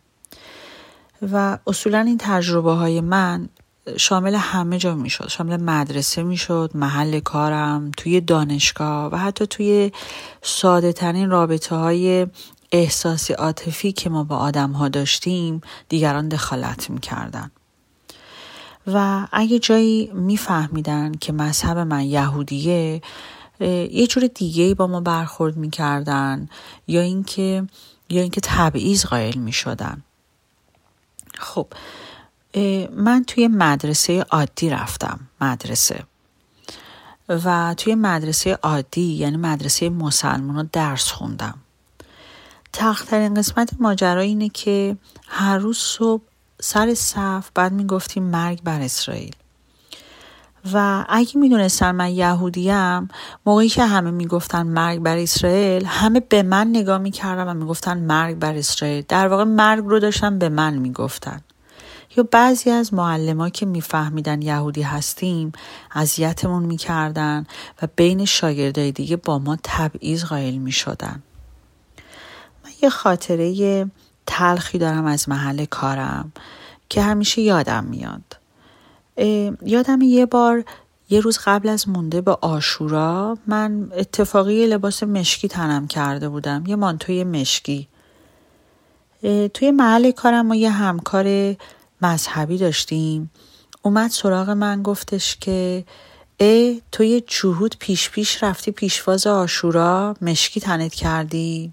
و 1.32 1.58
اصولا 1.66 2.00
این 2.00 2.18
تجربه 2.18 2.72
های 2.72 3.00
من 3.00 3.48
شامل 3.96 4.34
همه 4.34 4.78
جا 4.78 4.94
می 4.94 5.10
شد 5.10 5.28
شامل 5.28 5.62
مدرسه 5.62 6.22
می 6.22 6.36
شد 6.36 6.70
محل 6.74 7.20
کارم 7.20 7.90
توی 7.96 8.20
دانشگاه 8.20 9.12
و 9.12 9.16
حتی 9.16 9.46
توی 9.46 9.92
ساده 10.42 10.92
ترین 10.92 11.30
رابطه 11.30 11.76
های 11.76 12.26
احساسی 12.72 13.32
عاطفی 13.32 13.92
که 13.92 14.10
ما 14.10 14.24
با 14.24 14.36
آدم 14.36 14.72
ها 14.72 14.88
داشتیم 14.88 15.60
دیگران 15.88 16.28
دخالت 16.28 16.90
می 16.90 17.00
کردن. 17.00 17.50
و 18.86 19.26
اگه 19.32 19.58
جایی 19.58 20.10
میفهمیدن 20.14 21.12
که 21.12 21.32
مذهب 21.32 21.78
من 21.78 22.02
یهودیه 22.02 23.02
یه 23.90 24.06
جور 24.06 24.26
دیگه 24.26 24.74
با 24.74 24.86
ما 24.86 25.00
برخورد 25.00 25.56
می‌کردن 25.56 26.48
یا 26.86 27.00
اینکه 27.00 27.66
یا 28.08 28.22
اینکه 28.22 28.40
تبعیض 28.44 29.04
قائل 29.04 29.38
می‌شدن. 29.38 30.02
خب 31.38 31.66
من 32.92 33.24
توی 33.26 33.48
مدرسه 33.48 34.22
عادی 34.30 34.70
رفتم 34.70 35.20
مدرسه. 35.40 36.04
و 37.28 37.74
توی 37.76 37.94
مدرسه 37.94 38.58
عادی 38.62 39.12
یعنی 39.14 39.36
مدرسه 39.36 39.88
مسلمان 39.90 40.70
درس 40.72 41.10
خوندم. 41.10 41.58
تخترین 42.72 43.34
قسمت 43.34 43.70
ماجرا 43.80 44.20
اینه 44.20 44.48
که 44.48 44.96
هر 45.28 45.58
روز 45.58 45.78
صبح 45.78 46.22
سر 46.60 46.94
صف 46.94 47.50
بعد 47.54 47.72
می‌گفتیم 47.72 48.22
مرگ 48.22 48.62
بر 48.62 48.80
اسرائیل. 48.80 49.34
و 50.72 51.04
اگه 51.08 51.36
می‌دونستن 51.36 51.90
من 51.90 52.10
یهودیم 52.10 53.08
موقعی 53.46 53.68
که 53.68 53.84
همه 53.84 54.10
می‌گفتن 54.10 54.62
مرگ 54.62 54.98
بر 54.98 55.16
اسرائیل 55.16 55.84
همه 55.84 56.20
به 56.20 56.42
من 56.42 56.68
نگاه 56.68 56.98
می‌کردن 56.98 57.48
و 57.48 57.54
می‌گفتن 57.54 57.98
مرگ 57.98 58.38
بر 58.38 58.54
اسرائیل. 58.54 59.04
در 59.08 59.28
واقع 59.28 59.44
مرگ 59.44 59.84
رو 59.84 59.98
داشتن 59.98 60.38
به 60.38 60.48
من 60.48 60.74
می‌گفتن. 60.74 61.40
یا 62.16 62.28
بعضی 62.30 62.70
از 62.70 62.94
معلما 62.94 63.48
که 63.48 63.66
میفهمیدن 63.66 64.42
یهودی 64.42 64.82
هستیم 64.82 65.52
اذیتمون 65.92 66.62
می‌کردن 66.62 67.46
و 67.82 67.88
بین 67.96 68.24
شاگردای 68.24 68.92
دیگه 68.92 69.16
با 69.16 69.38
ما 69.38 69.56
تبعیض 69.62 70.24
قائل 70.24 70.56
می‌شدن. 70.56 71.22
یه 72.82 72.90
خاطره 72.90 73.86
تلخی 74.26 74.78
دارم 74.78 75.04
از 75.04 75.28
محل 75.28 75.64
کارم 75.64 76.32
که 76.88 77.02
همیشه 77.02 77.42
یادم 77.42 77.84
میاد. 77.84 78.36
یادم 79.62 80.02
یه 80.02 80.26
بار 80.26 80.64
یه 81.10 81.20
روز 81.20 81.38
قبل 81.44 81.68
از 81.68 81.88
مونده 81.88 82.20
به 82.20 82.38
آشورا 82.40 83.38
من 83.46 83.92
اتفاقی 83.92 84.66
لباس 84.66 85.02
مشکی 85.02 85.48
تنم 85.48 85.86
کرده 85.86 86.28
بودم 86.28 86.64
یه 86.66 86.76
مانتوی 86.76 87.24
مشکی. 87.24 87.88
توی 89.54 89.70
محل 89.70 90.10
کارم 90.10 90.46
ما 90.46 90.54
یه 90.54 90.70
همکار 90.70 91.56
مذهبی 92.02 92.58
داشتیم. 92.58 93.30
اومد 93.82 94.10
سراغ 94.10 94.50
من 94.50 94.82
گفتش 94.82 95.36
که 95.36 95.84
ای 96.40 96.82
تو 96.92 97.04
یه 97.04 97.20
جهود 97.20 97.76
پیش 97.78 98.10
پیش 98.10 98.42
رفتی 98.42 98.70
پیشواز 98.70 99.26
آشورا 99.26 100.16
مشکی 100.22 100.60
تنت 100.60 100.94
کردی 100.94 101.72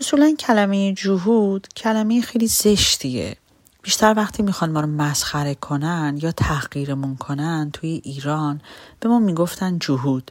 اصولا 0.00 0.34
کلمه 0.38 0.92
جهود 0.92 1.68
کلمه 1.76 2.20
خیلی 2.20 2.46
زشتیه. 2.46 3.36
بیشتر 3.82 4.14
وقتی 4.16 4.42
می‌خوان 4.42 4.70
ما 4.70 4.80
رو 4.80 4.86
مسخره 4.86 5.54
کنن 5.54 6.18
یا 6.22 6.32
تحقیرمون 6.32 7.16
کنن 7.16 7.70
توی 7.72 8.00
ایران 8.04 8.60
به 9.00 9.08
ما 9.08 9.18
می‌گفتن 9.18 9.78
جهود. 9.78 10.30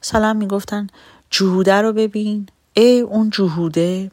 سلام 0.00 0.36
می‌گفتن 0.36 0.86
جهوده 1.30 1.74
رو 1.74 1.92
ببین. 1.92 2.48
ای 2.74 3.00
اون 3.00 3.30
جهوده. 3.30 4.10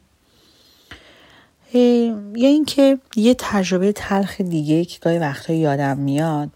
یا 1.72 2.48
اینکه 2.48 2.98
یه 3.16 3.36
تجربه 3.38 3.92
تلخ 3.92 4.40
دیگه 4.40 4.84
که 4.84 4.98
گاهی 4.98 5.18
وقتا 5.18 5.52
یادم 5.52 5.98
میاد. 5.98 6.50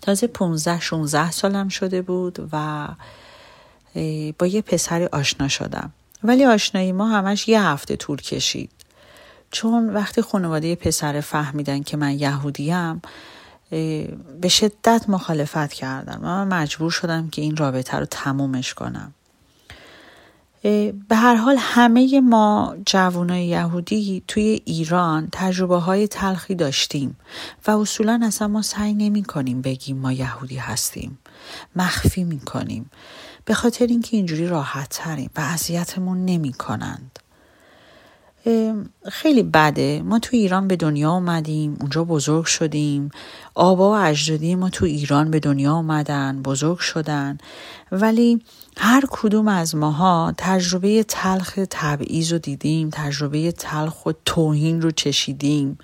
تازه 0.00 0.26
15 0.26 0.80
16 0.80 1.30
سالم 1.30 1.68
شده 1.68 2.02
بود 2.02 2.48
و 2.52 2.88
با 4.38 4.46
یه 4.46 4.62
پسری 4.62 5.04
آشنا 5.06 5.48
شدم. 5.48 5.92
ولی 6.24 6.44
آشنایی 6.44 6.92
ما 6.92 7.08
همش 7.08 7.48
یه 7.48 7.62
هفته 7.62 7.96
طول 7.96 8.18
کشید. 8.20 8.70
چون 9.50 9.90
وقتی 9.90 10.22
خانواده 10.22 10.74
پسر 10.74 11.20
فهمیدن 11.20 11.82
که 11.82 11.96
من 11.96 12.18
یهودیم 12.18 13.02
به 14.40 14.48
شدت 14.48 15.04
مخالفت 15.08 15.72
کردن 15.72 16.16
و 16.16 16.26
من 16.26 16.48
مجبور 16.48 16.90
شدم 16.90 17.28
که 17.28 17.42
این 17.42 17.56
رابطه 17.56 17.96
رو 17.98 18.06
تمومش 18.10 18.74
کنم. 18.74 19.14
به 21.08 21.16
هر 21.16 21.34
حال 21.34 21.56
همه 21.58 22.20
ما 22.20 22.76
جوانای 22.86 23.46
یهودی 23.46 24.22
توی 24.28 24.62
ایران 24.64 25.28
تجربه 25.32 25.76
های 25.76 26.08
تلخی 26.08 26.54
داشتیم 26.54 27.16
و 27.66 27.70
اصولا 27.70 28.20
اصلا 28.22 28.48
ما 28.48 28.62
سعی 28.62 28.94
نمی 28.94 29.22
کنیم 29.22 29.62
بگیم 29.62 29.96
ما 29.96 30.12
یهودی 30.12 30.56
هستیم. 30.56 31.18
مخفی 31.76 32.24
می 32.24 32.40
کنیم 32.40 32.90
به 33.44 33.54
خاطر 33.54 33.86
اینکه 33.86 34.16
اینجوری 34.16 34.48
راحت 34.48 34.88
تریم 34.88 35.30
و 35.36 35.40
اذیتمون 35.40 36.24
نمی 36.24 36.52
کنند 36.52 37.18
خیلی 39.08 39.42
بده. 39.42 40.02
ما 40.04 40.18
تو 40.18 40.36
ایران 40.36 40.68
به 40.68 40.76
دنیا 40.76 41.12
اومدیم 41.12 41.76
اونجا 41.80 42.04
بزرگ 42.04 42.44
شدیم. 42.44 43.10
آبا 43.54 43.90
و 43.90 43.94
اجدادی 43.94 44.54
ما 44.54 44.70
تو 44.70 44.84
ایران 44.84 45.30
به 45.30 45.40
دنیا 45.40 45.74
اومدن 45.74 46.42
بزرگ 46.42 46.78
شدن. 46.78 47.38
ولی 47.92 48.42
هر 48.76 49.04
کدوم 49.10 49.48
از 49.48 49.74
ماها 49.74 50.34
تجربه 50.38 51.02
تلخ 51.02 51.58
تبعیض 51.70 52.32
رو 52.32 52.38
دیدیم 52.38 52.90
تجربه 52.92 53.52
تلخ 53.52 54.06
و 54.06 54.12
توهین 54.24 54.82
رو 54.82 54.90
چشیدیم. 54.90 55.78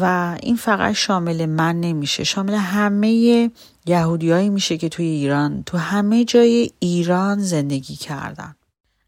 و 0.00 0.36
این 0.42 0.56
فقط 0.56 0.94
شامل 0.94 1.46
من 1.46 1.80
نمیشه 1.80 2.24
شامل 2.24 2.54
همه 2.54 3.50
یهودیایی 3.86 4.48
میشه 4.48 4.76
که 4.76 4.88
توی 4.88 5.06
ایران 5.06 5.62
تو 5.66 5.78
همه 5.78 6.24
جای 6.24 6.70
ایران 6.78 7.38
زندگی 7.38 7.96
کردن 7.96 8.54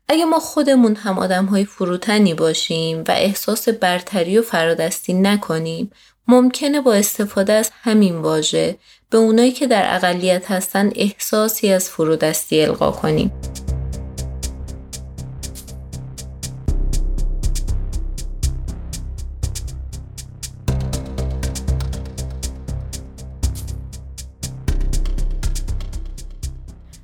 اگه 0.08 0.24
ما 0.24 0.38
خودمون 0.38 0.96
هم 0.96 1.18
آدم 1.18 1.44
های 1.44 1.64
فروتنی 1.64 2.34
باشیم 2.34 2.98
و 3.08 3.10
احساس 3.10 3.68
برتری 3.68 4.38
و 4.38 4.42
فرادستی 4.42 5.12
نکنیم 5.12 5.90
ممکنه 6.28 6.80
با 6.80 6.94
استفاده 6.94 7.52
از 7.52 7.70
همین 7.82 8.16
واژه 8.16 8.76
به 9.10 9.18
اونایی 9.18 9.52
که 9.52 9.66
در 9.66 9.94
اقلیت 9.94 10.50
هستن 10.50 10.90
احساسی 10.94 11.72
از 11.72 11.88
فرودستی 11.88 12.62
القا 12.62 12.90
کنیم. 12.90 13.32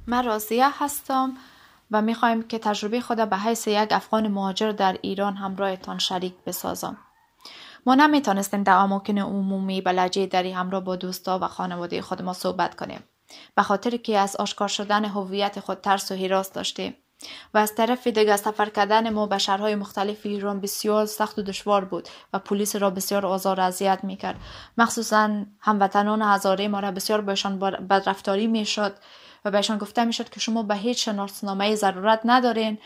من 0.06 0.24
راضیه 0.24 0.82
هستم 0.84 1.36
و 1.90 2.02
می‌خوایم 2.02 2.42
که 2.42 2.58
تجربه 2.58 3.00
خود 3.00 3.30
به 3.30 3.36
حیث 3.36 3.68
یک 3.68 3.92
افغان 3.92 4.28
مهاجر 4.28 4.72
در 4.72 4.98
ایران 5.02 5.36
همراهتان 5.36 5.98
شریک 5.98 6.34
بسازم. 6.46 6.96
ما 7.86 7.94
نمی‌تونستیم 7.94 8.62
در 8.62 8.76
اماکن 8.76 9.18
عمومی 9.18 9.80
به 9.80 9.92
لجه 9.92 10.26
دری 10.26 10.52
همراه 10.52 10.84
با 10.84 10.96
دوستا 10.96 11.38
و 11.42 11.48
خانواده 11.48 12.02
خود 12.02 12.22
ما 12.22 12.32
صحبت 12.32 12.74
کنیم. 12.74 13.04
به 13.54 13.62
خاطر 13.62 13.96
که 13.96 14.18
از 14.18 14.36
آشکار 14.36 14.68
شدن 14.68 15.04
هویت 15.04 15.60
خود 15.60 15.80
ترس 15.80 16.12
و 16.12 16.14
حراس 16.14 16.52
داشتیم 16.52 16.96
و 17.54 17.58
از 17.58 17.74
طرف 17.74 18.06
دیگر 18.06 18.36
سفر 18.36 18.68
کردن 18.68 19.10
ما 19.10 19.26
به 19.26 19.38
شهرهای 19.38 19.74
مختلف 19.74 20.26
ایران 20.26 20.60
بسیار 20.60 21.06
سخت 21.06 21.38
و 21.38 21.42
دشوار 21.42 21.84
بود 21.84 22.08
و 22.32 22.38
پلیس 22.38 22.76
را 22.76 22.90
بسیار 22.90 23.26
آزار 23.26 23.60
اذیت 23.60 23.98
می‌کرد 24.02 24.36
مخصوصا 24.78 25.44
هموطنان 25.60 26.22
هزاره 26.22 26.68
ما 26.68 26.80
را 26.80 26.90
بسیار 26.90 27.20
بهشان 27.20 27.58
بدرفتاری 27.58 28.46
می‌شد 28.46 28.96
و 29.46 29.50
بهشان 29.50 29.78
گفته 29.78 30.04
می‌شد 30.04 30.28
که 30.28 30.40
شما 30.40 30.62
به 30.62 30.74
هیچ 30.74 31.04
شناسنامه 31.04 31.74
ضرورت 31.74 32.20
ندارین. 32.24 32.78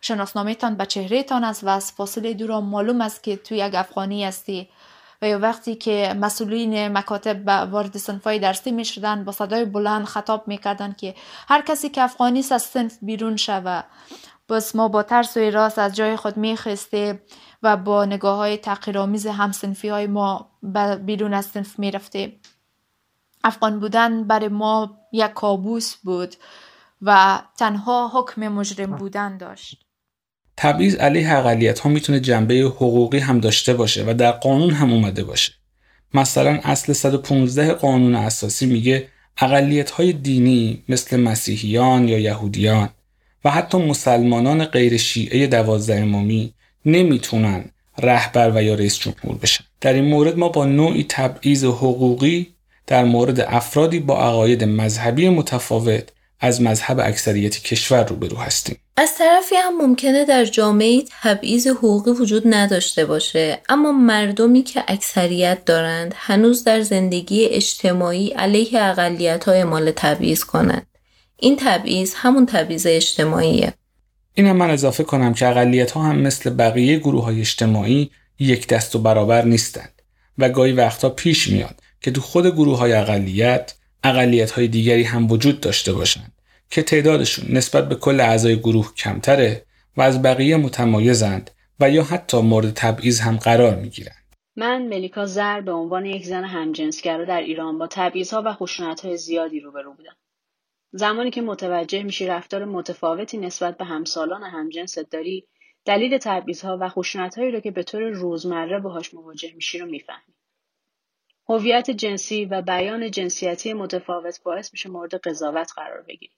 شناسنامه 0.00 0.54
تان 0.54 0.74
به 0.74 0.86
چهره 0.86 1.22
تان 1.22 1.44
است 1.44 1.64
و 1.64 1.68
از 1.68 1.92
فاصله 1.92 2.34
دور 2.34 2.60
معلوم 2.60 3.00
است 3.00 3.22
که 3.22 3.36
توی 3.36 3.58
یک 3.58 3.74
افغانی 3.74 4.24
هستی. 4.24 4.68
و 5.22 5.28
یا 5.28 5.38
وقتی 5.38 5.74
که 5.74 6.14
مسئولین 6.20 6.88
مکاتب 6.88 7.68
وارد 7.70 7.96
سنفای 7.96 8.38
درسی 8.38 8.72
می 8.72 8.84
شدن 8.84 9.24
با 9.24 9.32
صدای 9.32 9.64
بلند 9.64 10.04
خطاب 10.04 10.48
می 10.48 10.58
کردن 10.58 10.92
که 10.92 11.14
هر 11.48 11.62
کسی 11.62 11.88
که 11.88 12.02
افغانی 12.02 12.40
است 12.40 12.52
از 12.52 12.62
سنف 12.62 12.98
بیرون 13.02 13.36
شوه. 13.36 13.82
بس 14.48 14.76
ما 14.76 14.88
با 14.88 15.02
ترس 15.02 15.36
و 15.36 15.40
راست 15.40 15.78
از 15.78 15.96
جای 15.96 16.16
خود 16.16 16.36
می 16.36 16.56
خسته 16.56 17.22
و 17.62 17.76
با 17.76 18.04
نگاه 18.04 18.36
های 18.36 18.56
تقیرآمیز 18.56 19.26
سنفی 19.52 19.88
های 19.88 20.06
ما 20.06 20.50
بیرون 21.00 21.34
از 21.34 21.44
سنف 21.44 21.78
می 21.78 21.90
رفته 21.90 22.32
افغان 23.44 23.80
بودن 23.80 24.24
برای 24.24 24.48
ما 24.48 24.98
یک 25.12 25.32
کابوس 25.32 25.94
بود 25.94 26.34
و 27.02 27.40
تنها 27.58 28.10
حکم 28.14 28.48
مجرم 28.48 28.96
بودن 28.96 29.36
داشت. 29.36 29.84
تبعیض 30.56 30.94
علیه 30.94 31.36
اقلیت 31.36 31.78
ها 31.78 31.90
می‌تونه 31.90 32.20
جنبه 32.20 32.54
حقوقی 32.54 33.18
هم 33.18 33.40
داشته 33.40 33.74
باشه 33.74 34.04
و 34.06 34.14
در 34.14 34.32
قانون 34.32 34.70
هم 34.70 34.92
اومده 34.92 35.24
باشه. 35.24 35.52
مثلا 36.14 36.60
اصل 36.62 36.92
115 36.92 37.72
قانون 37.72 38.14
اساسی 38.14 38.66
میگه 38.66 39.08
اقلیت 39.38 39.90
های 39.90 40.12
دینی 40.12 40.84
مثل 40.88 41.20
مسیحیان 41.20 42.08
یا 42.08 42.18
یهودیان 42.18 42.88
و 43.44 43.50
حتی 43.50 43.78
مسلمانان 43.78 44.64
غیر 44.64 44.96
شیعه 44.96 45.46
دوازده 45.46 46.00
امامی 46.00 46.54
نمی‌تونن 46.86 47.64
رهبر 47.98 48.52
و 48.54 48.62
یا 48.62 48.74
رئیس 48.74 48.98
جمهور 48.98 49.38
بشن. 49.38 49.64
در 49.80 49.92
این 49.92 50.04
مورد 50.04 50.38
ما 50.38 50.48
با 50.48 50.64
نوعی 50.64 51.06
تبعیض 51.08 51.64
حقوقی 51.64 52.53
در 52.86 53.04
مورد 53.04 53.40
افرادی 53.40 54.00
با 54.00 54.20
عقاید 54.20 54.64
مذهبی 54.64 55.28
متفاوت 55.28 56.08
از 56.40 56.62
مذهب 56.62 57.00
اکثریت 57.00 57.62
کشور 57.62 58.04
روبرو 58.04 58.36
هستیم. 58.36 58.76
از 58.96 59.14
طرفی 59.18 59.54
هم 59.54 59.86
ممکنه 59.86 60.24
در 60.24 60.44
جامعه 60.44 61.02
تبعیض 61.22 61.66
حقوقی 61.66 62.10
وجود 62.10 62.42
نداشته 62.46 63.04
باشه 63.04 63.58
اما 63.68 63.92
مردمی 63.92 64.62
که 64.62 64.84
اکثریت 64.88 65.64
دارند 65.64 66.14
هنوز 66.16 66.64
در 66.64 66.80
زندگی 66.80 67.44
اجتماعی 67.44 68.28
علیه 68.28 68.82
اقلیت 68.82 69.44
های 69.44 69.64
مال 69.64 69.92
تبعیض 69.96 70.44
کنند. 70.44 70.86
این 71.36 71.56
تبعیض 71.60 72.14
همون 72.16 72.46
تبعیض 72.46 72.86
اجتماعیه. 72.90 73.74
این 74.34 74.46
هم 74.46 74.56
من 74.56 74.70
اضافه 74.70 75.04
کنم 75.04 75.34
که 75.34 75.48
اقلیت 75.48 75.90
ها 75.90 76.02
هم 76.02 76.18
مثل 76.18 76.50
بقیه 76.50 76.98
گروه 76.98 77.24
های 77.24 77.40
اجتماعی 77.40 78.10
یک 78.38 78.66
دست 78.66 78.96
و 78.96 78.98
برابر 78.98 79.44
نیستند 79.44 80.02
و 80.38 80.48
گاهی 80.48 80.72
وقتا 80.72 81.08
پیش 81.08 81.48
میاد 81.48 81.80
که 82.04 82.10
تو 82.10 82.20
خود 82.20 82.46
گروه 82.46 82.78
های 82.78 82.92
اقلیت 82.92 83.74
اقلیت 84.02 84.50
های 84.50 84.68
دیگری 84.68 85.02
هم 85.02 85.30
وجود 85.30 85.60
داشته 85.60 85.92
باشند 85.92 86.32
که 86.70 86.82
تعدادشون 86.82 87.56
نسبت 87.56 87.88
به 87.88 87.94
کل 87.94 88.20
اعضای 88.20 88.56
گروه 88.56 88.94
کمتره 88.94 89.64
و 89.96 90.02
از 90.02 90.22
بقیه 90.22 90.56
متمایزند 90.56 91.50
و 91.80 91.90
یا 91.90 92.02
حتی 92.02 92.40
مورد 92.40 92.72
تبعیض 92.74 93.20
هم 93.20 93.36
قرار 93.36 93.76
می 93.76 93.88
گیرند. 93.88 94.34
من 94.56 94.86
ملیکا 94.88 95.26
زر 95.26 95.60
به 95.60 95.72
عنوان 95.72 96.06
یک 96.06 96.26
زن 96.26 96.44
همجنسگرا 96.44 97.24
در 97.24 97.40
ایران 97.40 97.78
با 97.78 97.88
ها 98.32 98.42
و 98.46 98.66
های 99.02 99.16
زیادی 99.16 99.60
روبرو 99.60 99.94
بودم. 99.94 100.16
زمانی 100.92 101.30
که 101.30 101.42
متوجه 101.42 102.02
میشی 102.02 102.26
رفتار 102.26 102.64
متفاوتی 102.64 103.38
نسبت 103.38 103.76
به 103.76 103.84
همسالان 103.84 104.42
همجنست 104.42 105.10
داری 105.10 105.46
دلیل 105.84 106.18
ها 106.62 106.78
و 106.80 106.90
هایی 107.36 107.50
رو 107.50 107.60
که 107.60 107.70
به 107.70 107.82
طور 107.82 108.02
روزمره 108.02 108.80
باهاش 108.80 109.14
مواجه 109.14 109.52
میشی 109.54 109.78
رو 109.78 109.86
می‌فهمی 109.86 110.33
هویت 111.48 111.90
جنسی 111.90 112.44
و 112.44 112.62
بیان 112.62 113.10
جنسیتی 113.10 113.72
متفاوت 113.72 114.42
باعث 114.42 114.72
میشه 114.72 114.90
مورد 114.90 115.14
قضاوت 115.14 115.72
قرار 115.76 116.02
بگیری 116.02 116.34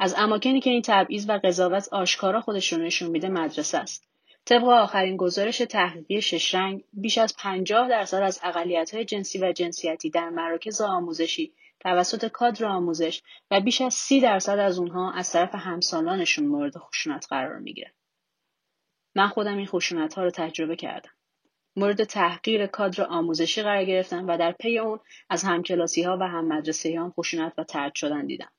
از 0.00 0.14
اماکنی 0.18 0.60
که 0.60 0.70
این 0.70 0.82
تبعیض 0.82 1.28
و 1.28 1.40
قضاوت 1.44 1.88
آشکارا 1.92 2.40
خودش 2.40 2.72
رو 2.72 2.82
نشون 2.82 3.10
میده 3.10 3.28
مدرسه 3.28 3.78
است 3.78 4.10
طبق 4.44 4.64
آخرین 4.64 5.16
گزارش 5.16 5.58
تحقیقی 5.58 6.22
شش 6.22 6.54
رنگ 6.54 6.84
بیش 6.92 7.18
از 7.18 7.36
50 7.38 7.88
درصد 7.88 8.22
از 8.22 8.40
های 8.92 9.04
جنسی 9.04 9.38
و 9.38 9.52
جنسیتی 9.52 10.10
در 10.10 10.28
مراکز 10.28 10.80
آموزشی 10.80 11.54
توسط 11.80 12.28
کادر 12.28 12.64
آموزش 12.64 13.22
و 13.50 13.60
بیش 13.60 13.80
از 13.80 13.94
سی 13.94 14.20
درصد 14.20 14.58
از 14.58 14.78
اونها 14.78 15.12
از 15.12 15.32
طرف 15.32 15.54
همسالانشون 15.54 16.46
مورد 16.46 16.78
خشونت 16.78 17.26
قرار 17.30 17.58
می‌گیره. 17.58 17.94
من 19.14 19.28
خودم 19.28 19.56
این 19.56 19.66
خشونت 19.66 20.14
ها 20.14 20.24
رو 20.24 20.30
تجربه 20.30 20.76
کردم. 20.76 21.10
مورد 21.76 22.04
تحقیر 22.04 22.66
کادر 22.66 23.04
آموزشی 23.04 23.62
قرار 23.62 23.84
گرفتم 23.84 24.28
و 24.28 24.38
در 24.38 24.52
پی 24.52 24.78
اون 24.78 25.00
از 25.30 25.44
همکلاسی 25.44 26.02
ها 26.02 26.16
و 26.20 26.28
هم 26.28 26.48
مدرسه 26.48 27.00
هم 27.00 27.10
خشونت 27.10 27.52
و 27.58 27.64
ترد 27.64 27.94
شدن 27.94 28.26
دیدم. 28.26 28.50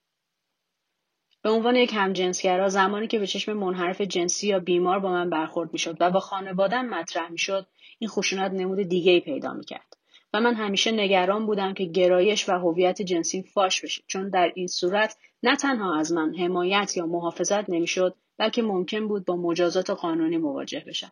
به 1.42 1.50
عنوان 1.50 1.76
یک 1.76 1.92
همجنسگرا 1.94 2.70
زمانی 2.70 3.08
که 3.08 3.20
به 3.20 3.28
چشم 3.28 3.54
منحرف 3.54 4.02
جنسی 4.02 4.48
یا 4.48 4.60
بیمار 4.60 5.00
با 5.00 5.12
من 5.12 5.30
برخورد 5.30 5.74
می‌شد 5.74 5.98
و 6.00 6.12
با 6.12 6.20
خانوادم 6.20 6.86
مطرح 6.86 7.32
می‌شد 7.32 7.68
این 8.00 8.10
خشونت 8.10 8.52
نمود 8.52 8.82
دیگه 8.82 9.12
ای 9.12 9.20
پیدا 9.20 9.54
می‌کرد 9.54 9.98
و 10.34 10.42
من 10.42 10.54
همیشه 10.54 10.92
نگران 10.92 11.46
بودم 11.46 11.74
که 11.74 11.86
گرایش 11.86 12.50
و 12.50 12.52
هویت 12.52 13.02
جنسی 13.02 13.44
فاش 13.44 13.82
بشه 13.82 14.04
چون 14.08 14.30
در 14.30 14.52
این 14.56 14.68
صورت 14.68 15.18
نه 15.44 15.56
تنها 15.56 16.00
از 16.00 16.14
من 16.14 16.36
حمایت 16.36 16.98
یا 16.98 17.06
محافظت 17.06 17.70
نمی‌شد 17.70 18.16
بلکه 18.38 18.62
ممکن 18.62 19.08
بود 19.08 19.26
با 19.26 19.36
مجازات 19.36 19.90
قانونی 19.90 20.38
مواجه 20.38 20.84
بشم 20.88 21.12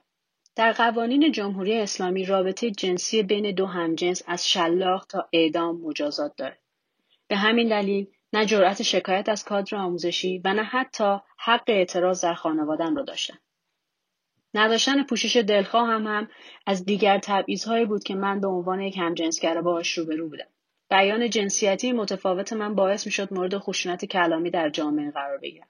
در 0.56 0.72
قوانین 0.72 1.32
جمهوری 1.32 1.78
اسلامی 1.78 2.26
رابطه 2.26 2.72
جنسی 2.72 3.24
بین 3.24 3.56
دو 3.56 3.66
همجنس 3.66 4.24
از 4.28 4.48
شلاق 4.48 5.06
تا 5.10 5.30
اعدام 5.34 5.82
مجازات 5.82 6.36
دارد. 6.36 6.60
به 7.28 7.36
همین 7.36 7.70
دلیل 7.70 8.08
نه 8.34 8.46
جرأت 8.46 8.84
شکایت 8.84 9.30
از 9.30 9.44
کادر 9.44 9.78
آموزشی 9.78 10.42
و 10.46 10.54
نه 10.54 10.64
حتی 10.64 11.18
حق 11.38 11.64
اعتراض 11.68 12.24
در 12.24 12.34
خانوادم 12.34 12.96
را 12.96 13.04
داشتم 13.04 13.40
نداشتن 14.54 15.04
پوشش 15.04 15.38
دلخواه 15.38 15.88
هم 15.90 16.08
هم 16.08 16.30
از 16.68 16.86
دیگر 16.86 17.20
تبعیضهایی 17.20 17.86
بود 17.86 18.04
که 18.04 18.16
من 18.16 18.42
به 18.42 18.48
عنوان 18.48 18.82
یک 18.82 18.98
همجنسگرا 18.98 19.62
باهاش 19.62 19.98
روبرو 19.98 20.30
بودم. 20.30 20.48
بیان 20.90 21.30
جنسیتی 21.30 21.92
متفاوت 21.92 22.54
من 22.54 22.76
باعث 22.76 23.06
می‌شد 23.06 23.34
مورد 23.34 23.58
خشونت 23.58 24.06
کلامی 24.06 24.50
در 24.52 24.70
جامعه 24.70 25.12
قرار 25.12 25.38
بگیرم. 25.38 25.68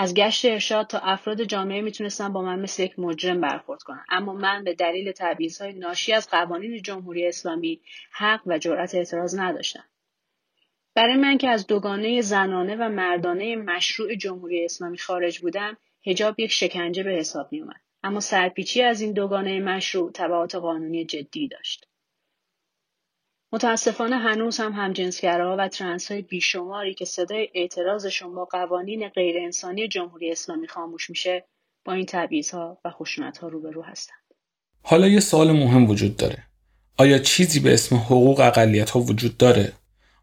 از 0.00 0.14
گشت 0.14 0.44
ارشاد 0.44 0.86
تا 0.86 0.98
افراد 0.98 1.42
جامعه 1.42 1.80
می‌تونستن 1.80 2.32
با 2.32 2.42
من 2.42 2.58
مثل 2.58 2.82
یک 2.82 2.98
مجرم 2.98 3.40
برخورد 3.40 3.82
کنن 3.82 4.04
اما 4.08 4.32
من 4.32 4.64
به 4.64 4.74
دلیل 4.74 5.12
تبعیضهای 5.12 5.72
ناشی 5.72 6.12
از 6.12 6.30
قوانین 6.30 6.82
جمهوری 6.82 7.26
اسلامی 7.26 7.80
حق 8.10 8.42
و 8.46 8.58
جرأت 8.58 8.94
اعتراض 8.94 9.38
نداشتم 9.38 9.84
برای 10.94 11.16
من 11.16 11.38
که 11.38 11.48
از 11.48 11.66
دوگانه 11.66 12.20
زنانه 12.20 12.76
و 12.76 12.88
مردانه 12.88 13.56
مشروع 13.56 14.14
جمهوری 14.14 14.64
اسلامی 14.64 14.98
خارج 14.98 15.38
بودم 15.38 15.76
هجاب 16.06 16.40
یک 16.40 16.52
شکنجه 16.52 17.02
به 17.02 17.10
حساب 17.10 17.52
می 17.52 17.60
اومد. 17.60 17.80
اما 18.02 18.20
سرپیچی 18.20 18.82
از 18.82 19.00
این 19.00 19.12
دوگانه 19.12 19.60
مشروع 19.60 20.10
تبعات 20.14 20.54
قانونی 20.54 21.04
جدی 21.04 21.48
داشت. 21.48 21.87
متاسفانه 23.52 24.16
هنوز 24.16 24.60
هم 24.60 24.72
همجنسگراها 24.72 25.56
و 25.58 25.68
ترنس 25.68 26.10
های 26.10 26.22
بیشماری 26.22 26.94
که 26.94 27.04
صدای 27.04 27.48
اعتراضشون 27.54 28.34
با 28.34 28.44
قوانین 28.44 29.08
غیر 29.08 29.36
انسانی 29.38 29.88
جمهوری 29.88 30.32
اسلامی 30.32 30.68
خاموش 30.68 31.10
میشه 31.10 31.44
با 31.84 31.92
این 31.92 32.06
ها 32.52 32.78
و 32.84 32.90
خشونت 32.90 33.38
ها 33.38 33.48
روبرو 33.48 33.82
هستند. 33.82 34.18
حالا 34.82 35.08
یه 35.08 35.20
سوال 35.20 35.52
مهم 35.52 35.90
وجود 35.90 36.16
داره. 36.16 36.42
آیا 36.96 37.18
چیزی 37.18 37.60
به 37.60 37.74
اسم 37.74 37.96
حقوق 37.96 38.40
اقلیت 38.40 38.90
ها 38.90 39.00
وجود 39.00 39.36
داره؟ 39.36 39.72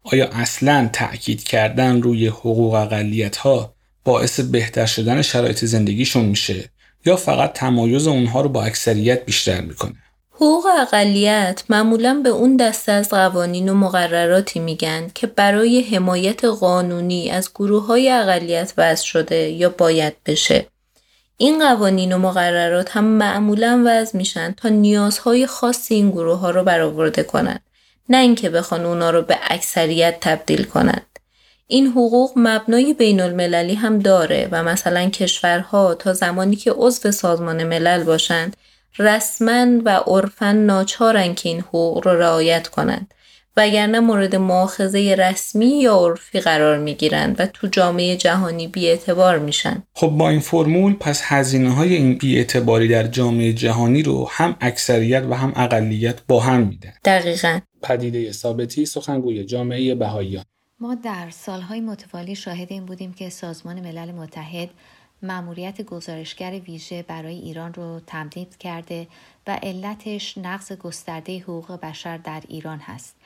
آیا 0.02 0.28
اصلا 0.28 0.90
تأکید 0.92 1.42
کردن 1.42 2.02
روی 2.02 2.26
حقوق 2.26 2.74
اقلیت 2.74 3.36
ها 3.36 3.74
باعث 4.04 4.40
بهتر 4.40 4.86
شدن 4.86 5.22
شرایط 5.22 5.64
زندگیشون 5.64 6.24
میشه 6.24 6.70
یا 7.06 7.16
فقط 7.16 7.52
تمایز 7.52 8.06
اونها 8.06 8.40
رو 8.40 8.48
با 8.48 8.64
اکثریت 8.64 9.24
بیشتر 9.24 9.60
می‌کنه؟ 9.60 10.05
حقوق 10.36 10.66
اقلیت 10.80 11.62
معمولا 11.68 12.20
به 12.24 12.28
اون 12.28 12.56
دسته 12.56 12.92
از 12.92 13.08
قوانین 13.08 13.68
و 13.68 13.74
مقرراتی 13.74 14.60
میگن 14.60 15.10
که 15.14 15.26
برای 15.26 15.82
حمایت 15.82 16.44
قانونی 16.44 17.30
از 17.30 17.50
گروه 17.54 17.86
های 17.86 18.10
اقلیت 18.10 18.72
وضع 18.78 19.04
شده 19.04 19.36
یا 19.36 19.68
باید 19.68 20.16
بشه. 20.26 20.66
این 21.36 21.58
قوانین 21.68 22.12
و 22.12 22.18
مقررات 22.18 22.96
هم 22.96 23.04
معمولا 23.04 23.82
وضع 23.86 24.18
میشن 24.18 24.52
تا 24.52 24.68
نیازهای 24.68 25.46
خاص 25.46 25.86
این 25.92 26.10
گروه 26.10 26.38
ها 26.38 26.50
رو 26.50 26.64
برآورده 26.64 27.22
کنند 27.22 27.62
نه 28.08 28.18
اینکه 28.18 28.50
بخوان 28.50 28.86
اونا 28.86 29.10
رو 29.10 29.22
به 29.22 29.38
اکثریت 29.42 30.16
تبدیل 30.20 30.64
کنند. 30.64 31.06
این 31.66 31.86
حقوق 31.86 32.32
مبنای 32.36 32.92
بین 32.94 33.20
المللی 33.20 33.74
هم 33.74 33.98
داره 33.98 34.48
و 34.52 34.62
مثلا 34.62 35.10
کشورها 35.10 35.94
تا 35.94 36.12
زمانی 36.12 36.56
که 36.56 36.72
عضو 36.76 37.12
سازمان 37.12 37.64
ملل 37.64 38.04
باشند 38.04 38.56
رسما 38.98 39.80
و 39.84 39.88
عرفا 40.06 40.52
ناچارن 40.52 41.34
که 41.34 41.48
این 41.48 41.60
حقوق 41.60 42.08
رو 42.08 42.18
رعایت 42.18 42.68
کنند 42.68 43.14
وگرنه 43.56 44.00
مورد 44.00 44.36
معاخذه 44.36 45.14
رسمی 45.14 45.66
یا 45.66 45.96
عرفی 45.96 46.40
قرار 46.40 46.78
می 46.78 46.94
گیرند 46.94 47.40
و 47.40 47.46
تو 47.46 47.66
جامعه 47.66 48.16
جهانی 48.16 48.68
بیاعتبار 48.68 49.38
میشن. 49.38 49.82
خب 49.94 50.08
با 50.08 50.28
این 50.28 50.40
فرمول 50.40 50.94
پس 50.94 51.22
هزینه 51.24 51.70
های 51.70 51.94
این 51.94 52.18
بیاعتباری 52.18 52.88
در 52.88 53.06
جامعه 53.06 53.52
جهانی 53.52 54.02
رو 54.02 54.28
هم 54.30 54.56
اکثریت 54.60 55.22
و 55.30 55.34
هم 55.34 55.52
اقلیت 55.56 56.20
با 56.28 56.40
هم 56.40 56.60
میدن. 56.60 56.92
دقیقا. 57.04 57.60
پدیده 57.82 58.32
ثابتی 58.32 58.86
سخنگوی 58.86 59.44
جامعه 59.44 59.94
بهاییان 59.94 60.44
ما 60.80 60.94
در 60.94 61.30
سالهای 61.30 61.80
متوالی 61.80 62.34
شاهد 62.34 62.72
این 62.72 62.86
بودیم 62.86 63.12
که 63.12 63.28
سازمان 63.28 63.80
ملل 63.80 64.12
متحد 64.12 64.68
مأموریت 65.22 65.82
گزارشگر 65.82 66.50
ویژه 66.50 67.02
برای 67.02 67.38
ایران 67.38 67.74
رو 67.74 68.00
تمدید 68.06 68.58
کرده 68.58 69.06
و 69.46 69.58
علتش 69.62 70.38
نقض 70.38 70.72
گسترده 70.72 71.38
حقوق 71.38 71.72
بشر 71.80 72.16
در 72.16 72.42
ایران 72.48 72.78
هست. 72.78 73.16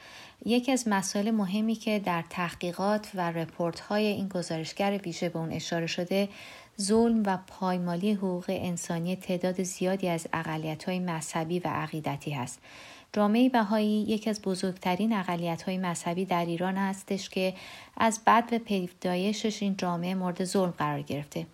یکی 0.44 0.72
از 0.72 0.88
مسائل 0.88 1.31
مهمی 1.31 1.74
که 1.74 1.98
در 1.98 2.24
تحقیقات 2.31 3.11
و 3.14 3.31
رپورت 3.31 3.81
های 3.81 4.07
این 4.07 4.29
گزارشگر 4.29 5.00
ویژه 5.05 5.29
به 5.29 5.38
اون 5.38 5.53
اشاره 5.53 5.87
شده 5.87 6.29
ظلم 6.81 7.22
و 7.26 7.38
پایمالی 7.46 8.12
حقوق 8.12 8.44
انسانی 8.48 9.16
تعداد 9.16 9.62
زیادی 9.62 10.09
از 10.09 10.26
اقلیت 10.33 10.85
های 10.85 10.98
مذهبی 10.98 11.59
و 11.59 11.68
عقیدتی 11.68 12.31
هست. 12.31 12.59
جامعه 13.12 13.48
بهایی 13.48 14.03
یکی 14.03 14.31
از 14.31 14.42
بزرگترین 14.42 15.12
اقلیت 15.12 15.62
های 15.62 15.79
مذهبی 15.79 16.24
در 16.24 16.44
ایران 16.44 16.76
هستش 16.76 17.29
که 17.29 17.55
از 17.96 18.20
بعد 18.24 18.50
به 18.50 18.59
پیدایشش 18.59 19.62
این 19.62 19.76
جامعه 19.76 20.14
مورد 20.14 20.44
ظلم 20.44 20.70
قرار 20.70 21.03
گرفته. 21.03 21.46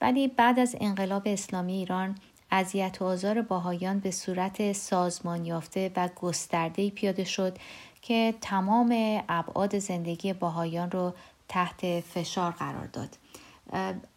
ولی 0.00 0.28
بعد 0.28 0.58
از 0.58 0.76
انقلاب 0.80 1.22
اسلامی 1.26 1.72
ایران 1.72 2.14
اذیت 2.50 3.02
و 3.02 3.04
آزار 3.04 3.42
باهایان 3.42 3.98
به 3.98 4.10
صورت 4.10 4.72
سازمان 4.72 5.44
یافته 5.44 5.92
و 5.96 6.08
گسترده 6.16 6.90
پیاده 6.90 7.24
شد 7.24 7.58
که 8.02 8.34
تمام 8.40 9.22
ابعاد 9.28 9.78
زندگی 9.78 10.32
باهایان 10.32 10.90
رو 10.90 11.14
تحت 11.48 12.00
فشار 12.00 12.52
قرار 12.52 12.86
داد. 12.86 13.18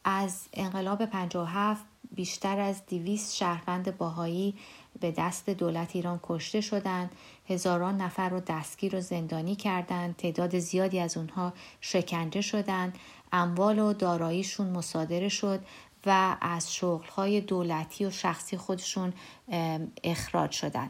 از 0.04 0.48
انقلاب 0.54 1.06
57 1.06 1.86
بیشتر 2.16 2.60
از 2.60 2.86
دیویس 2.86 3.34
شهروند 3.34 3.98
باهایی 3.98 4.56
به 5.00 5.12
دست 5.12 5.50
دولت 5.50 5.96
ایران 5.96 6.20
کشته 6.24 6.62
شدند. 6.62 7.12
هزاران 7.48 7.98
نفر 7.98 8.30
رو 8.30 8.40
دستگیر 8.40 8.96
و 8.96 9.02
زندانی 9.02 9.56
کردند. 9.56 10.16
تعداد 10.16 10.60
زیادی 10.60 11.00
از 11.00 11.18
اونها 11.18 11.54
شکنجه 11.82 12.42
شدند. 12.42 12.98
اموال 13.34 13.80
و 13.80 13.94
داراییشون 13.94 14.68
مصادره 14.68 15.30
شد 15.30 15.60
و 16.06 16.38
از 16.42 16.74
شغلهای 16.74 17.42
دولتی 17.42 18.06
و 18.06 18.10
شخصی 18.10 18.58
خودشون 18.58 19.14
اخراج 20.04 20.52
شدند 20.52 20.90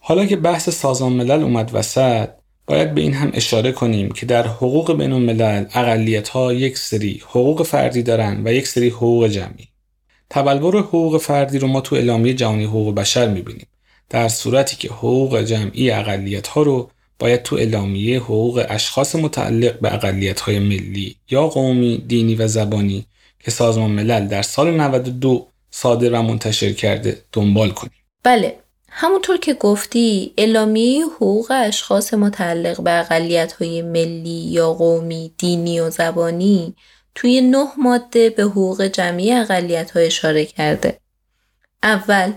حالا 0.00 0.26
که 0.26 0.36
بحث 0.36 0.68
سازمان 0.68 1.12
ملل 1.12 1.42
اومد 1.42 1.70
وسط 1.74 2.28
باید 2.66 2.94
به 2.94 3.00
این 3.00 3.14
هم 3.14 3.30
اشاره 3.34 3.72
کنیم 3.72 4.10
که 4.10 4.26
در 4.26 4.46
حقوق 4.46 4.96
بین 4.96 5.12
الملل 5.12 5.64
اقلیت 5.74 6.28
ها 6.28 6.52
یک 6.52 6.78
سری 6.78 7.22
حقوق 7.24 7.62
فردی 7.62 8.02
دارن 8.02 8.42
و 8.44 8.52
یک 8.52 8.68
سری 8.68 8.88
حقوق 8.88 9.26
جمعی. 9.26 9.68
تبلور 10.30 10.78
حقوق 10.78 11.18
فردی 11.18 11.58
رو 11.58 11.68
ما 11.68 11.80
تو 11.80 11.96
اعلامیه 11.96 12.34
جهانی 12.34 12.64
حقوق 12.64 12.94
بشر 12.94 13.28
می‌بینیم. 13.28 13.66
در 14.10 14.28
صورتی 14.28 14.76
که 14.76 14.88
حقوق 14.88 15.42
جمعی 15.42 15.90
اقلیت 15.90 16.46
ها 16.46 16.62
رو 16.62 16.90
باید 17.22 17.42
تو 17.42 17.56
اعلامیه 17.56 18.20
حقوق 18.20 18.66
اشخاص 18.68 19.14
متعلق 19.14 19.80
به 19.80 19.94
اقلیت 19.94 20.40
های 20.40 20.58
ملی 20.58 21.16
یا 21.30 21.48
قومی، 21.48 22.04
دینی 22.06 22.34
و 22.34 22.46
زبانی 22.46 23.06
که 23.40 23.50
سازمان 23.50 23.90
ملل 23.90 24.26
در 24.26 24.42
سال 24.42 24.80
92 24.80 25.48
صادر 25.70 26.12
و 26.12 26.22
منتشر 26.22 26.72
کرده 26.72 27.22
دنبال 27.32 27.70
کنیم. 27.70 27.92
بله، 28.22 28.58
همونطور 28.88 29.36
که 29.36 29.54
گفتی 29.54 30.34
اعلامیه 30.38 31.04
حقوق 31.04 31.52
اشخاص 31.54 32.14
متعلق 32.14 32.82
به 32.82 33.00
اقلیت 33.00 33.52
های 33.52 33.82
ملی 33.82 34.30
یا 34.30 34.72
قومی، 34.72 35.32
دینی 35.38 35.80
و 35.80 35.90
زبانی 35.90 36.74
توی 37.14 37.40
نه 37.40 37.66
ماده 37.78 38.30
به 38.30 38.42
حقوق 38.42 38.82
جمعی 38.82 39.32
اقلیت 39.32 39.90
ها 39.90 40.00
اشاره 40.00 40.44
کرده. 40.44 40.98
اول 41.82 42.32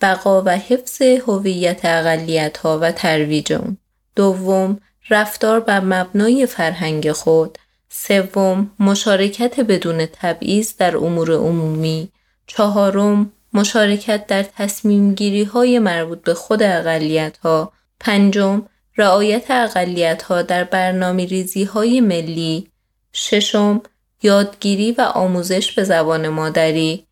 بقا 0.00 0.42
و 0.42 0.48
حفظ 0.48 1.02
هویت 1.02 1.84
اقلیت 1.84 2.56
ها 2.56 2.78
و 2.82 2.92
ترویج 2.92 3.52
اون. 3.52 3.76
دوم 4.16 4.80
رفتار 5.10 5.60
بر 5.60 5.80
مبنای 5.80 6.46
فرهنگ 6.46 7.12
خود. 7.12 7.58
سوم 7.88 8.70
مشارکت 8.78 9.60
بدون 9.60 10.06
تبعیض 10.06 10.76
در 10.76 10.96
امور 10.96 11.32
عمومی. 11.32 12.08
چهارم 12.46 13.32
مشارکت 13.52 14.26
در 14.26 14.42
تصمیم 14.42 15.14
گیری 15.14 15.44
های 15.44 15.78
مربوط 15.78 16.22
به 16.22 16.34
خود 16.34 16.62
اقلیت 16.62 17.36
ها. 17.36 17.72
پنجم 18.00 18.62
رعایت 18.96 19.50
اقلیت 19.50 20.22
ها 20.22 20.42
در 20.42 20.64
برنامه 20.64 21.26
ریزی 21.26 21.64
های 21.64 22.00
ملی. 22.00 22.68
ششم 23.12 23.82
یادگیری 24.22 24.92
و 24.92 25.00
آموزش 25.00 25.72
به 25.72 25.84
زبان 25.84 26.28
مادری 26.28 27.06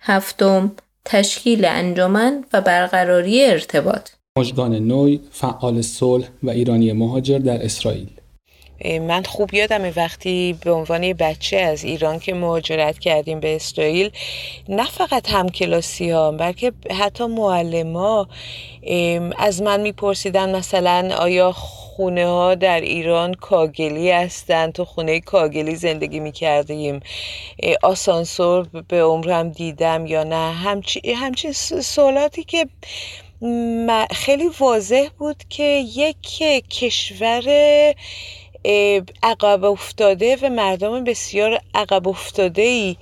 هفتم 0.00 0.72
تشکیل 1.04 1.64
انجمن 1.64 2.44
و 2.52 2.60
برقراری 2.60 3.44
ارتباط 3.44 4.10
مجگان 4.38 4.74
نوی 4.74 5.20
فعال 5.32 5.82
صلح 5.82 6.28
و 6.42 6.50
ایرانی 6.50 6.92
مهاجر 6.92 7.38
در 7.38 7.64
اسرائیل. 7.64 8.08
من 8.84 9.22
خوب 9.22 9.54
یادم 9.54 9.92
وقتی 9.96 10.58
به 10.64 10.72
عنوان 10.72 11.12
بچه 11.12 11.56
از 11.56 11.84
ایران 11.84 12.18
که 12.18 12.34
مهاجرت 12.34 12.98
کردیم 12.98 13.40
به 13.40 13.56
اسرائیل 13.56 14.10
نه 14.68 14.86
فقط 14.86 15.30
هم 15.30 15.48
کلاسی 15.48 16.10
ها 16.10 16.30
بلکه 16.30 16.72
حتی 16.90 17.26
معلم 17.26 17.96
ها 17.96 18.28
از 19.38 19.62
من 19.62 19.80
میپرسیدن 19.80 20.56
مثلا 20.56 21.10
آیا 21.18 21.52
خونه 21.52 22.26
ها 22.26 22.54
در 22.54 22.80
ایران 22.80 23.34
کاگلی 23.34 24.10
هستند؟ 24.10 24.72
تو 24.72 24.84
خونه 24.84 25.20
کاگلی 25.20 25.76
زندگی 25.76 26.20
می 26.20 26.32
کردیم 26.32 27.00
آسانسور 27.82 28.66
به 28.88 29.02
عمرم 29.02 29.48
دیدم 29.48 30.06
یا 30.06 30.24
نه؟ 30.24 30.52
همچی, 30.52 31.12
همچی 31.12 31.52
سوالاتی 31.52 32.44
که 32.44 32.66
خیلی 34.12 34.50
واضح 34.60 35.08
بود 35.18 35.44
که 35.48 35.84
یک 35.96 36.16
کشور 36.70 37.44
عقب 39.22 39.64
افتاده 39.64 40.36
و 40.42 40.48
مردم 40.48 41.04
بسیار 41.04 41.60
عقب 41.74 42.08
افتاده 42.08 42.62
ای 42.62 42.96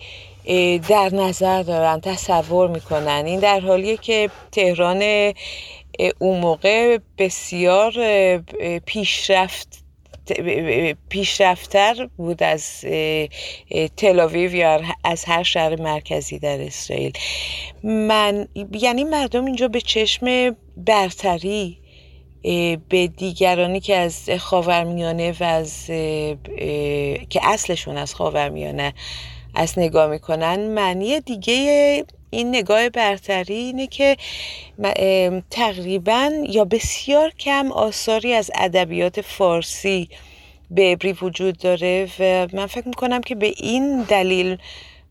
در 0.88 1.10
نظر 1.14 1.62
دارن 1.62 2.00
تصور 2.00 2.68
می‌کنن. 2.68 3.22
این 3.26 3.40
در 3.40 3.60
حالیه 3.60 3.96
که 3.96 4.30
تهران 4.52 5.32
اون 6.18 6.40
موقع 6.40 6.98
بسیار 7.18 7.92
پیشرفت 8.78 9.83
پیشرفتر 11.08 12.08
بود 12.16 12.42
از 12.42 12.84
تلاویو 13.96 14.54
یا 14.54 14.80
از 15.04 15.24
هر 15.24 15.42
شهر 15.42 15.82
مرکزی 15.82 16.38
در 16.38 16.60
اسرائیل. 16.60 17.12
من 17.82 18.48
یعنی 18.72 19.04
مردم 19.04 19.44
اینجا 19.44 19.68
به 19.68 19.80
چشم 19.80 20.56
برتری 20.76 21.78
به 22.88 23.06
دیگرانی 23.16 23.80
که 23.80 23.96
از 23.96 24.30
خاورمیانه 24.38 25.34
و 25.40 25.44
از 25.44 25.86
که 27.30 27.40
اصلشون 27.42 27.96
از 27.96 28.14
خاورمیانه 28.14 28.94
از 29.54 29.78
نگاه 29.78 30.10
می‌کنن 30.10 30.60
معنی 30.60 31.20
دیگه 31.20 32.04
این 32.34 32.48
نگاه 32.48 32.88
برتری 32.88 33.54
اینه 33.54 33.86
که 33.86 34.16
تقریبا 35.50 36.30
یا 36.48 36.64
بسیار 36.64 37.30
کم 37.30 37.72
آثاری 37.72 38.32
از 38.32 38.50
ادبیات 38.54 39.20
فارسی 39.20 40.08
به 40.70 40.92
ابری 40.92 41.12
وجود 41.12 41.58
داره 41.58 42.08
و 42.18 42.48
من 42.52 42.66
فکر 42.66 42.88
می‌کنم 42.88 43.20
که 43.20 43.34
به 43.34 43.54
این 43.56 44.02
دلیل 44.02 44.58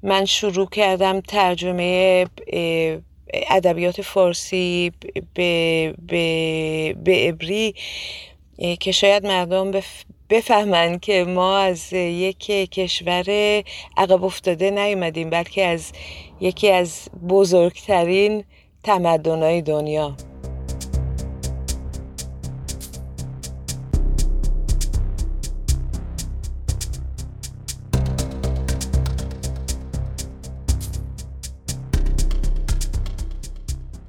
من 0.04 0.26
شروع 0.26 0.70
کردم 0.70 1.20
ترجمه 1.20 2.26
ادبیات 3.34 4.02
فارسی 4.02 4.92
به, 5.34 5.94
به, 6.08 6.96
به 7.04 7.30
ابری 7.30 7.76
که 8.80 8.92
شاید 8.92 9.26
مردم 9.26 9.72
بفهمن 10.34 11.00
که 11.00 11.24
ما 11.24 11.58
از 11.58 11.94
یک 11.94 12.46
کشور 12.72 13.26
عقب 13.98 14.24
افتاده 14.24 14.72
نیومدیم 14.72 15.30
بلکه 15.30 15.66
از 15.66 15.92
یکی 16.42 16.72
از 16.72 17.10
بزرگترین 17.30 18.44
تمدنهای 18.84 19.62
دنیا. 19.62 20.16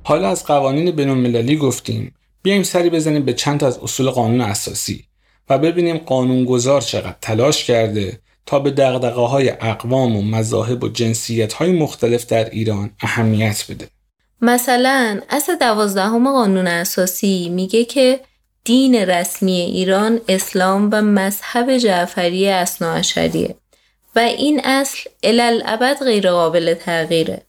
حالا 0.05 0.29
از 0.29 0.47
قوانین 0.47 0.91
بین 0.91 1.59
گفتیم. 1.59 2.15
بیایم 2.43 2.63
سری 2.63 2.91
بزنیم 2.91 3.25
به 3.25 3.33
چند 3.33 3.65
از 3.65 3.79
اصول 3.79 4.11
قانون 4.11 4.41
اساسی. 4.41 5.05
و 5.49 5.59
ببینیم 5.59 5.99
قانونگذار 5.99 6.81
چقدر 6.81 7.17
تلاش 7.21 7.65
کرده 7.65 8.21
تا 8.47 8.59
به 8.59 8.71
دقدقه 8.71 9.21
های 9.21 9.51
اقوام 9.51 10.17
و 10.17 10.23
مذاهب 10.23 10.85
و 10.85 10.89
جنسیت 10.89 11.53
های 11.53 11.73
مختلف 11.73 12.27
در 12.27 12.51
ایران 12.51 12.91
اهمیت 13.01 13.65
بده. 13.71 13.89
مثلا 14.41 15.21
اصل 15.31 15.57
دوازدهم 15.57 16.33
قانون 16.33 16.67
اساسی 16.67 17.49
میگه 17.49 17.85
که 17.85 18.21
دین 18.65 18.95
رسمی 18.95 19.61
ایران 19.61 20.21
اسلام 20.29 20.89
و 20.93 21.03
مذهب 21.03 21.77
جعفری 21.77 22.49
اصناعشریه 22.49 23.55
و 24.17 24.19
این 24.19 24.61
اصل 24.65 25.11
الالعبد 25.23 26.05
غیر 26.05 26.31
قابل 26.31 26.75
تغییره 26.75 27.43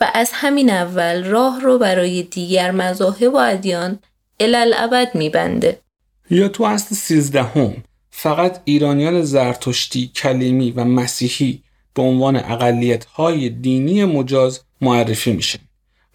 و 0.00 0.10
از 0.14 0.30
همین 0.32 0.70
اول 0.70 1.24
راه 1.24 1.60
رو 1.60 1.78
برای 1.78 2.22
دیگر 2.22 2.70
مذاهب 2.70 3.34
و 3.34 3.36
ادیان 3.36 3.98
الالعبد 4.40 5.14
میبنده. 5.14 5.83
یا 6.30 6.48
تو 6.48 6.64
اصل 6.64 6.94
سیزدهم 6.94 7.74
فقط 8.10 8.60
ایرانیان 8.64 9.22
زرتشتی، 9.22 10.10
کلیمی 10.14 10.70
و 10.70 10.84
مسیحی 10.84 11.62
به 11.94 12.02
عنوان 12.02 12.36
اقلیت 12.36 13.04
های 13.04 13.48
دینی 13.48 14.04
مجاز 14.04 14.60
معرفی 14.80 15.32
میشن 15.32 15.58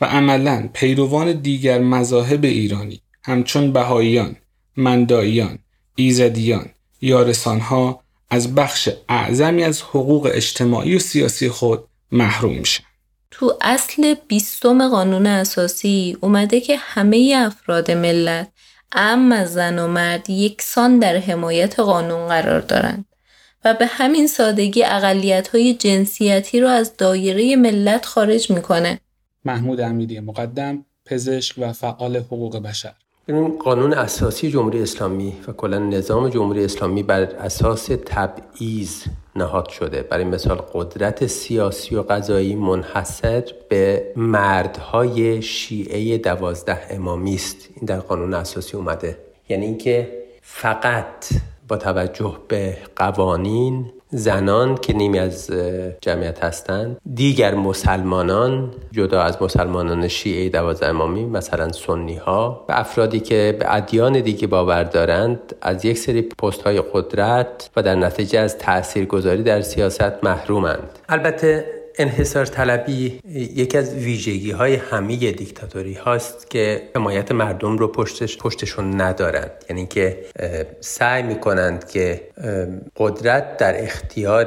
و 0.02 0.06
عملا 0.06 0.70
پیروان 0.74 1.32
دیگر 1.32 1.80
مذاهب 1.80 2.44
ایرانی 2.44 3.02
همچون 3.24 3.74
بهاییان، 3.74 4.36
منداییان، 4.78 5.60
ایزدیان، 5.96 6.70
یارسانها 7.02 8.04
از 8.30 8.56
بخش 8.56 8.90
اعظمی 9.10 9.64
از 9.64 9.82
حقوق 9.82 10.32
اجتماعی 10.34 10.96
و 10.96 11.00
سیاسی 11.00 11.50
خود 11.50 11.84
محروم 12.12 12.54
میشن. 12.54 12.84
تو 13.32 13.58
اصل 13.62 14.16
بیستم 14.28 14.90
قانون 14.90 15.28
اساسی 15.28 16.18
اومده 16.22 16.62
که 16.62 16.78
همه 16.78 17.34
افراد 17.46 17.92
ملت 17.92 18.48
اما 18.92 19.46
زن 19.46 19.80
و 19.80 19.88
مرد 19.88 20.30
یکسان 20.30 21.00
در 21.00 21.18
حمایت 21.18 21.80
قانون 21.80 22.28
قرار 22.28 22.62
دارند 22.62 23.06
و 23.66 23.74
به 23.74 23.86
همین 23.86 24.28
سادگی 24.28 24.84
اقلیت 24.84 25.48
های 25.48 25.74
جنسیتی 25.74 26.60
رو 26.60 26.68
از 26.68 26.98
دایره 26.98 27.56
ملت 27.56 28.06
خارج 28.06 28.52
می‌کنه. 28.52 29.00
محمود 29.46 29.82
امیری 29.82 30.20
مقدم 30.20 30.86
پزشک 31.06 31.56
و 31.58 31.74
فعال 31.74 32.18
حقوق 32.18 32.58
بشر 32.58 32.94
این 33.28 33.58
قانون 33.58 33.94
اساسی 33.94 34.52
جمهوری 34.52 34.82
اسلامی 34.82 35.34
و 35.48 35.52
کلا 35.52 35.80
نظام 35.80 36.30
جمهوری 36.30 36.66
اسلامی 36.66 37.04
بر 37.04 37.22
اساس 37.22 37.90
تبعیض 38.06 39.04
نهاد 39.42 39.70
شده. 39.70 40.02
برای 40.02 40.24
مثال 40.24 40.58
قدرت 40.74 41.28
سیاسی 41.28 41.96
و 41.96 42.02
قضایی 42.02 42.56
منحصر 42.56 43.44
به 43.70 44.14
مردهای 44.16 45.42
شیعه 45.42 46.18
دوازده 46.18 46.80
امامی 46.90 47.36
است. 47.36 47.70
این 47.76 47.86
در 47.86 48.00
قانون 48.00 48.34
اساسی 48.34 48.78
اومده. 48.78 49.18
یعنی 49.50 49.66
اینکه 49.66 50.24
فقط 50.42 51.26
با 51.68 51.78
توجه 51.78 52.38
به 52.48 52.78
قوانین 52.96 53.92
زنان 54.10 54.76
که 54.76 54.94
نیمی 54.94 55.20
از 55.20 55.52
جمعیت 56.02 56.44
هستند. 56.44 56.98
دیگر 57.14 57.56
مسلمانان 57.56 58.72
جدا 58.92 59.22
از 59.22 59.42
مسلمانان 59.42 60.08
شیعه 60.08 60.50
دوازده 60.50 60.88
امامی 60.88 61.26
مثلا 61.26 61.72
سنی 61.72 62.16
ها 62.16 62.66
و 62.70 62.72
افرادی 62.72 63.20
که 63.20 63.56
به 63.60 63.76
ادیان 63.76 64.20
دیگه 64.22 64.48
باور 64.48 64.84
دارند 64.84 65.56
از 65.62 65.86
یک 65.86 65.98
سری 65.98 66.22
پست 66.22 66.62
های 66.62 66.82
قدرت 66.94 67.70
و 67.76 67.84
در 67.84 67.96
نتیجه 67.96 68.40
از 68.40 68.58
تاثیرگذاری 68.58 69.44
در 69.44 69.62
سیاست 69.62 70.24
محرومند. 70.24 71.00
البته 71.10 71.79
انحصار 72.00 72.46
طلبی 72.46 73.20
یکی 73.34 73.78
از 73.78 73.94
ویژگی 73.96 74.52
های 74.52 74.76
همه 74.76 75.16
دیکتاتوری 75.32 75.94
هاست 75.94 76.50
که 76.50 76.82
حمایت 76.96 77.32
مردم 77.32 77.78
رو 77.78 77.88
پشتش 77.88 78.38
پشتشون 78.38 79.02
ندارند. 79.02 79.52
یعنی 79.70 79.86
که 79.86 80.18
سعی 80.80 81.24
می‌کنند 81.24 81.88
که 81.88 82.22
قدرت 82.98 83.58
در 83.58 83.84
اختیار 83.84 84.46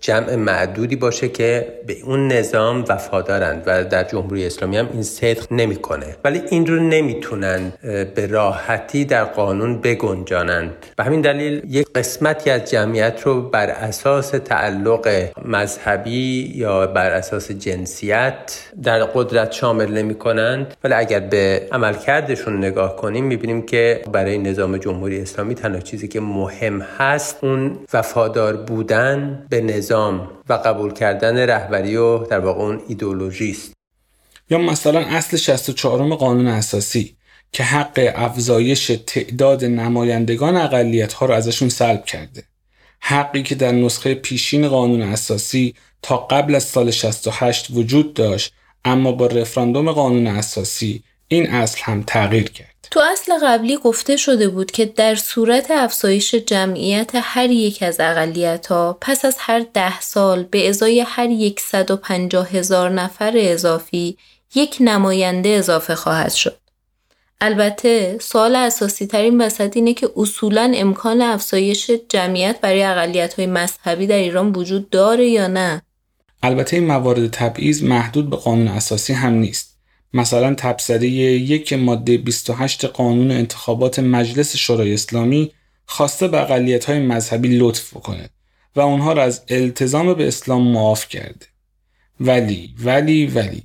جمع 0.00 0.34
معدودی 0.34 0.96
باشه 0.96 1.28
که 1.28 1.72
به 1.86 1.96
اون 2.04 2.32
نظام 2.32 2.84
وفادارند 2.88 3.62
و 3.66 3.84
در 3.84 4.04
جمهوری 4.04 4.46
اسلامی 4.46 4.76
هم 4.76 4.88
این 4.92 5.02
صدق 5.02 5.52
نمی‌کنه. 5.52 6.16
ولی 6.24 6.42
این 6.50 6.66
رو 6.66 6.80
نمی‌تونن 6.80 7.72
به 8.14 8.26
راحتی 8.30 9.04
در 9.04 9.24
قانون 9.24 9.80
بگنجانند. 9.80 10.86
به 10.96 11.04
همین 11.04 11.20
دلیل 11.20 11.62
یک 11.68 11.86
قسمتی 11.94 12.50
از 12.50 12.70
جمعیت 12.70 13.22
رو 13.24 13.42
بر 13.42 13.70
اساس 13.70 14.30
تعلق 14.30 15.28
مذهبی 15.44 16.52
یا 16.54 16.86
بر 16.86 17.10
اساس 17.10 17.50
جنسیت 17.50 18.62
در 18.82 19.04
قدرت 19.04 19.52
شامل 19.52 19.92
نمی 19.92 20.14
کنند 20.14 20.74
ولی 20.84 20.94
اگر 20.94 21.20
به 21.20 21.68
عملکردشون 21.72 22.58
نگاه 22.58 22.96
کنیم 22.96 23.24
می‌بینیم 23.24 23.62
که 23.62 24.00
برای 24.12 24.38
نظام 24.38 24.76
جمهوری 24.76 25.20
اسلامی 25.20 25.54
تنها 25.54 25.80
چیزی 25.80 26.08
که 26.08 26.20
مهم 26.20 26.80
هست 26.98 27.38
اون 27.44 27.78
وفادار 27.92 28.56
بودن 28.56 29.46
به 29.50 29.60
نظام 29.60 29.87
نظام 29.88 30.30
و 30.48 30.52
قبول 30.52 30.92
کردن 30.92 31.36
رهبری 31.38 31.96
و 31.96 32.18
در 32.18 32.38
واقع 32.38 32.60
اون 32.62 32.80
ایدولوژی 32.88 33.50
است. 33.50 33.72
یا 34.50 34.58
مثلا 34.58 35.00
اصل 35.00 35.36
64 35.36 36.14
قانون 36.14 36.46
اساسی 36.46 37.16
که 37.52 37.62
حق 37.62 38.12
افزایش 38.14 38.86
تعداد 39.06 39.64
نمایندگان 39.64 40.56
اقلیت 40.56 41.12
ها 41.12 41.26
را 41.26 41.36
ازشون 41.36 41.68
سلب 41.68 42.04
کرده. 42.04 42.44
حقی 43.00 43.42
که 43.42 43.54
در 43.54 43.72
نسخه 43.72 44.14
پیشین 44.14 44.68
قانون 44.68 45.02
اساسی 45.02 45.74
تا 46.02 46.16
قبل 46.16 46.54
از 46.54 46.64
سال 46.64 46.90
68 46.90 47.66
وجود 47.70 48.14
داشت 48.14 48.52
اما 48.84 49.12
با 49.12 49.26
رفراندوم 49.26 49.92
قانون 49.92 50.26
اساسی 50.26 51.02
این 51.28 51.50
اصل 51.50 51.78
هم 51.82 52.02
تغییر 52.02 52.50
کرد 52.50 52.68
تو 52.90 53.00
اصل 53.12 53.32
قبلی 53.42 53.76
گفته 53.76 54.16
شده 54.16 54.48
بود 54.48 54.70
که 54.70 54.84
در 54.84 55.14
صورت 55.14 55.70
افزایش 55.70 56.34
جمعیت 56.34 57.10
هر 57.14 57.50
یک 57.50 57.82
از 57.82 58.00
اقلیت 58.00 58.66
ها 58.66 58.98
پس 59.00 59.24
از 59.24 59.36
هر 59.38 59.64
ده 59.74 60.00
سال 60.00 60.42
به 60.42 60.68
ازای 60.68 61.00
هر 61.00 61.28
150 61.58 62.48
هزار 62.48 62.90
نفر 62.90 63.32
اضافی 63.36 64.16
یک 64.54 64.76
نماینده 64.80 65.48
اضافه 65.48 65.94
خواهد 65.94 66.32
شد. 66.32 66.56
البته 67.40 68.18
سوال 68.20 68.56
اساسی 68.56 69.06
ترین 69.06 69.40
وسط 69.40 69.76
اینه 69.76 69.94
که 69.94 70.10
اصولا 70.16 70.72
امکان 70.74 71.22
افزایش 71.22 71.90
جمعیت 72.08 72.60
برای 72.60 72.82
اقلیت 72.82 73.34
های 73.34 73.46
مذهبی 73.46 74.06
در 74.06 74.16
ایران 74.16 74.52
وجود 74.52 74.90
داره 74.90 75.28
یا 75.28 75.46
نه؟ 75.46 75.82
البته 76.42 76.76
این 76.76 76.86
موارد 76.86 77.30
تبعیض 77.30 77.82
محدود 77.82 78.30
به 78.30 78.36
قانون 78.36 78.68
اساسی 78.68 79.12
هم 79.12 79.32
نیست. 79.32 79.67
مثلا 80.12 80.54
تبصره 80.54 81.08
یک 81.08 81.72
ماده 81.72 82.18
28 82.18 82.84
قانون 82.84 83.30
انتخابات 83.30 83.98
مجلس 83.98 84.56
شورای 84.56 84.94
اسلامی 84.94 85.52
خواسته 85.86 86.28
به 86.28 86.40
اقلیت 86.40 86.84
های 86.84 86.98
مذهبی 86.98 87.48
لطف 87.58 87.96
بکنه 87.96 88.30
و 88.76 88.80
اونها 88.80 89.12
را 89.12 89.22
از 89.22 89.42
التزام 89.48 90.14
به 90.14 90.28
اسلام 90.28 90.68
معاف 90.68 91.08
کرده. 91.08 91.46
ولی 92.20 92.74
ولی 92.78 93.26
ولی 93.26 93.62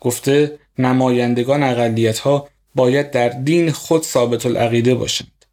گفته 0.00 0.58
نمایندگان 0.78 1.62
اقلیت 1.62 2.18
ها 2.18 2.48
باید 2.74 3.10
در 3.10 3.28
دین 3.28 3.70
خود 3.70 4.02
ثابت 4.02 4.46
العقیده 4.46 4.94
باشند. 4.94 5.44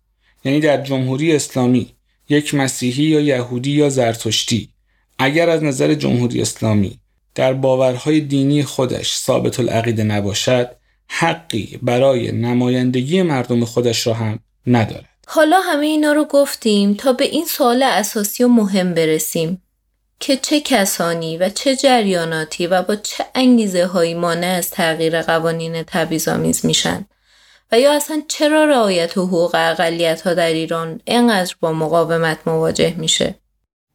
یعنی 0.45 0.59
در 0.59 0.81
جمهوری 0.81 1.35
اسلامی 1.35 1.95
یک 2.29 2.53
مسیحی 2.53 3.03
یا 3.03 3.19
یهودی 3.19 3.71
یا 3.71 3.89
زرتشتی 3.89 4.69
اگر 5.17 5.49
از 5.49 5.63
نظر 5.63 5.93
جمهوری 5.93 6.41
اسلامی 6.41 6.99
در 7.35 7.53
باورهای 7.53 8.21
دینی 8.21 8.63
خودش 8.63 9.15
ثابت 9.15 9.59
العقیده 9.59 10.03
نباشد 10.03 10.69
حقی 11.07 11.79
برای 11.81 12.31
نمایندگی 12.31 13.21
مردم 13.21 13.65
خودش 13.65 14.07
را 14.07 14.13
هم 14.13 14.39
ندارد. 14.67 15.09
حالا 15.27 15.59
همه 15.59 15.85
اینا 15.85 16.11
رو 16.13 16.25
گفتیم 16.25 16.93
تا 16.93 17.13
به 17.13 17.25
این 17.25 17.45
سوال 17.45 17.83
اساسی 17.83 18.43
و 18.43 18.47
مهم 18.47 18.93
برسیم 18.93 19.61
که 20.19 20.37
چه 20.37 20.61
کسانی 20.61 21.37
و 21.37 21.49
چه 21.49 21.75
جریاناتی 21.75 22.67
و 22.67 22.81
با 22.81 22.95
چه 22.95 23.25
انگیزه 23.35 23.85
هایی 23.85 24.13
مانع 24.13 24.47
از 24.47 24.69
تغییر 24.69 25.21
قوانین 25.21 25.83
تبعیض‌آمیز 25.83 26.65
میشن 26.65 27.05
و 27.71 27.79
یا 27.79 27.93
اصلا 27.93 28.21
چرا 28.27 28.65
رعایت 28.65 29.17
حقوق 29.17 29.51
اقلیت 29.55 30.21
ها 30.21 30.33
در 30.33 30.47
ایران 30.47 31.01
اینقدر 31.05 31.55
با 31.59 31.73
مقاومت 31.73 32.37
مواجه 32.45 32.95
میشه؟ 32.97 33.35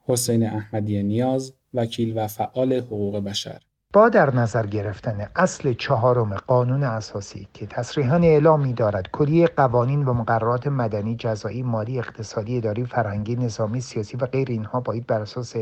حسین 0.07 0.47
احمدی 0.47 1.03
نیاز 1.03 1.53
وکیل 1.75 2.19
و 2.19 2.27
فعال 2.27 2.73
حقوق 2.73 3.25
بشر. 3.25 3.61
با 3.93 4.09
در 4.09 4.35
نظر 4.35 4.67
گرفتن 4.67 5.27
اصل 5.37 5.73
چهارم 5.73 6.35
قانون 6.35 6.83
اساسی 6.83 7.49
که 7.55 7.67
تصریحا 7.67 8.17
اعلام 8.17 8.61
می 8.61 8.73
دارد 8.73 9.09
کلیه 9.13 9.47
قوانین 9.47 10.05
و 10.05 10.13
مقررات 10.13 10.67
مدنی 10.67 11.17
جزایی 11.17 11.63
مالی 11.63 11.99
اقتصادی 11.99 12.57
اداری 12.57 12.85
فرهنگی 12.85 13.37
نظامی 13.37 13.81
سیاسی 13.81 14.17
و 14.17 14.27
غیر 14.27 14.49
اینها 14.51 14.81
باید 14.81 15.07
بر 15.07 15.21
اساس 15.21 15.57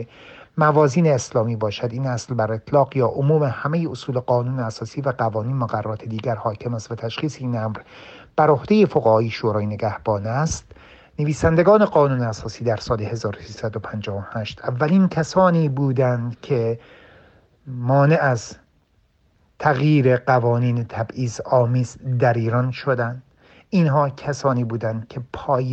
موازین 0.58 1.06
اسلامی 1.06 1.56
باشد. 1.56 1.88
این 1.92 2.06
اصل 2.06 2.34
بر 2.34 2.52
اطلاق 2.52 2.96
یا 2.96 3.06
عموم 3.06 3.42
همه 3.42 3.86
اصول 3.90 4.18
قانون 4.18 4.58
اساسی 4.58 5.00
و 5.00 5.12
قوانین 5.18 5.56
مقررات 5.56 6.04
دیگر 6.04 6.34
حاکم 6.34 6.74
است 6.74 6.92
و 6.92 6.94
تشخیص 6.94 7.36
این 7.40 7.58
امر 7.58 7.78
بر 8.36 8.50
عهده 8.50 8.86
فقهای 8.86 9.30
شورای 9.30 9.66
نگهبان 9.66 10.26
است. 10.26 10.72
نویسندگان 11.20 11.84
قانون 11.84 12.20
اساسی 12.20 12.64
در 12.64 12.76
سال 12.76 13.02
1358 13.02 14.60
اولین 14.64 15.08
کسانی 15.08 15.68
بودند 15.68 16.40
که 16.40 16.78
مانع 17.66 18.18
از 18.20 18.56
تغییر 19.58 20.16
قوانین 20.16 20.84
تبعیض 20.84 21.40
آمیز 21.40 21.96
در 22.18 22.32
ایران 22.32 22.70
شدند. 22.70 23.22
اینها 23.70 24.10
کسانی 24.10 24.64
بودند 24.64 25.08
که 25.08 25.20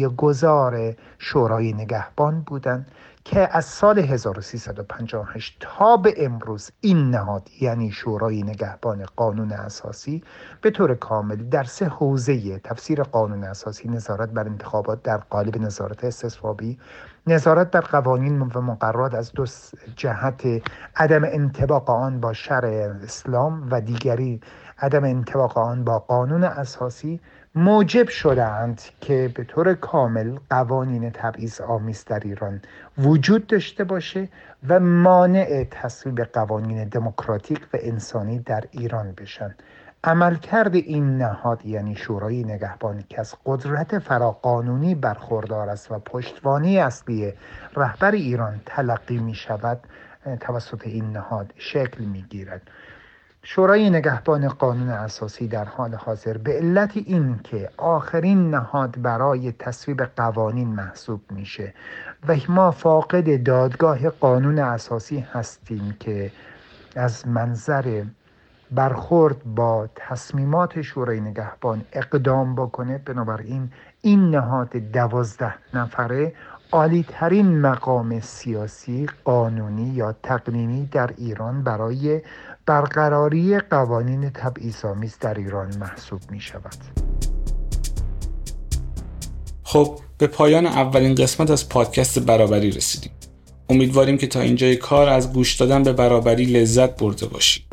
گذار 0.10 0.96
شورای 1.18 1.74
نگهبان 1.74 2.42
بودند. 2.42 2.92
که 3.26 3.50
از 3.52 3.66
سال 3.66 4.00
1358 4.00 5.58
تا 5.60 5.98
به 5.98 6.14
امروز 6.18 6.72
این 6.82 7.10
نهاد 7.10 7.50
یعنی 7.62 7.92
شورای 7.92 8.44
نگهبان 8.44 9.06
قانون 9.16 9.52
اساسی 9.52 10.24
به 10.62 10.72
طور 10.72 10.96
کامل 10.96 11.36
در 11.36 11.64
سه 11.64 11.86
حوزه 11.86 12.60
تفسیر 12.60 13.04
قانون 13.04 13.44
اساسی 13.44 13.90
نظارت 13.90 14.30
بر 14.30 14.48
انتخابات 14.48 15.04
در 15.04 15.18
قالب 15.18 15.58
نظارت 15.58 16.04
استصوابی 16.04 16.78
نظارت 17.28 17.72
بر 17.72 17.82
قوانین 17.82 18.42
و 18.42 18.62
مقررات 18.62 19.14
از 19.14 19.32
دو 19.32 19.46
جهت 19.96 20.44
عدم 20.96 21.24
انطباق 21.24 21.90
آن 21.90 22.20
با 22.20 22.34
شرع 22.34 22.94
اسلام 23.04 23.68
و 23.72 23.82
دیگری 23.82 24.42
عدم 24.80 25.04
انطباق 25.04 25.58
آن 25.58 25.84
با 25.84 26.00
قانون 26.00 26.44
اساسی 26.44 27.22
موجب 27.58 28.10
شدند 28.10 28.82
که 29.02 29.32
به 29.36 29.44
طور 29.44 29.74
کامل 29.74 30.38
قوانین 30.50 31.10
تبعیض 31.10 31.62
آمیز 31.62 32.06
در 32.06 32.20
ایران 32.20 32.62
وجود 32.98 33.48
داشته 33.48 33.84
باشه 33.84 34.30
و 34.68 34.80
مانع 34.80 35.68
تصویب 35.72 36.24
قوانین 36.24 36.84
دموکراتیک 36.84 37.60
و 37.74 37.78
انسانی 37.82 38.40
در 38.40 38.64
ایران 38.72 39.12
بشن. 39.12 39.56
عملکرد 40.04 40.76
این 40.76 41.18
نهاد 41.18 41.66
یعنی 41.66 41.96
شورای 41.96 42.44
نگهبان 42.44 43.04
که 43.10 43.20
از 43.20 43.36
قدرت 43.46 44.00
فراقانونی 44.00 44.96
برخوردار 44.96 45.70
است 45.70 45.92
و 45.92 46.00
پشتوانی 46.00 46.80
اصلی 46.80 47.34
رهبر 47.76 48.12
ایران 48.12 48.62
تلقی 48.66 49.18
می 49.18 49.36
شود 49.36 49.80
توسط 50.40 50.88
این 50.88 51.12
نهاد 51.12 51.54
شکل 51.58 52.04
می 52.04 52.22
گیرد 52.22 52.62
شورای 53.48 53.90
نگهبان 53.90 54.48
قانون 54.48 54.90
اساسی 54.90 55.48
در 55.48 55.66
حال 55.66 55.96
حاضر 55.96 56.38
به 56.38 56.54
علت 56.54 56.98
این 56.98 57.40
که 57.44 57.70
آخرین 57.78 58.50
نهاد 58.50 59.02
برای 59.02 59.52
تصویب 59.52 60.04
قوانین 60.04 60.68
محسوب 60.68 61.22
میشه 61.32 61.74
و 62.28 62.36
ما 62.50 62.72
فاقد 62.72 63.44
دادگاه 63.44 64.10
قانون 64.10 64.60
اساسی 64.60 65.20
هستیم 65.20 65.98
که 66.00 66.32
از 66.96 67.28
منظر 67.28 68.04
برخورد 68.72 69.56
با 69.56 69.90
تصمیمات 69.96 70.82
شورای 70.82 71.22
نگهبان 71.22 71.82
اقدام 71.94 72.56
بکنه 72.56 72.98
بنابراین 72.98 73.72
این 74.02 74.30
نهاد 74.30 74.70
دوازده 74.70 75.56
نفره 75.74 76.34
عالی 76.72 77.06
ترین 77.10 77.62
مقام 77.62 78.20
سیاسی 78.20 79.10
قانونی 79.24 79.90
یا 79.90 80.16
تقنینی 80.24 80.90
در 80.92 81.10
ایران 81.18 81.64
برای 81.64 82.22
برقراری 82.66 83.60
قوانین 83.60 84.30
تبعیض‌آمیز 84.30 85.18
در 85.22 85.34
ایران 85.34 85.78
محسوب 85.78 86.22
می 86.32 86.42
شود. 86.42 86.76
خب 89.64 90.00
به 90.18 90.28
پایان 90.28 90.66
اولین 90.66 91.16
قسمت 91.16 91.50
از 91.50 91.70
پادکست 91.70 92.20
برابری 92.20 92.72
رسیدیم. 92.72 93.12
امیدواریم 93.70 94.18
که 94.18 94.28
تا 94.28 94.42
اینجای 94.42 94.76
کار 94.76 95.10
از 95.10 95.34
گوش 95.34 95.56
دادن 95.56 95.84
به 95.84 95.94
برابری 95.94 96.46
لذت 96.46 96.98
برده 96.98 97.26
باشید. 97.26 97.64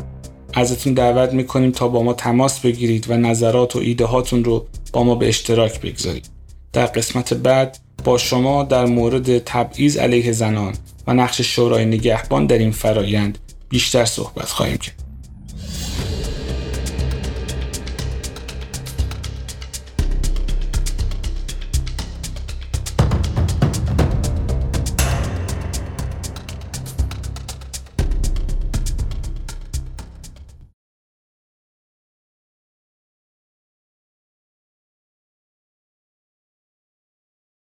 ازتون 0.54 0.94
دعوت 0.94 1.32
می‌کنیم 1.32 1.70
تا 1.70 1.88
با 1.88 2.02
ما 2.02 2.12
تماس 2.12 2.60
بگیرید 2.60 3.10
و 3.10 3.16
نظرات 3.16 3.76
و 3.76 3.78
ایده 3.78 4.04
هاتون 4.04 4.44
رو 4.44 4.66
با 4.92 5.04
ما 5.04 5.14
به 5.14 5.28
اشتراک 5.28 5.80
بگذارید. 5.80 6.28
در 6.72 6.86
قسمت 6.86 7.34
بعد 7.34 7.78
با 8.04 8.18
شما 8.18 8.62
در 8.62 8.86
مورد 8.86 9.38
تبعیض 9.38 9.96
علیه 9.96 10.32
زنان 10.32 10.74
و 11.06 11.14
نقش 11.14 11.40
شورای 11.40 11.84
نگهبان 11.84 12.46
در 12.46 12.58
این 12.58 12.70
فرایند 12.70 13.38
بیشتر 13.72 14.04
صحبت 14.04 14.48
خواهیم 14.48 14.76
کرد. 14.76 15.01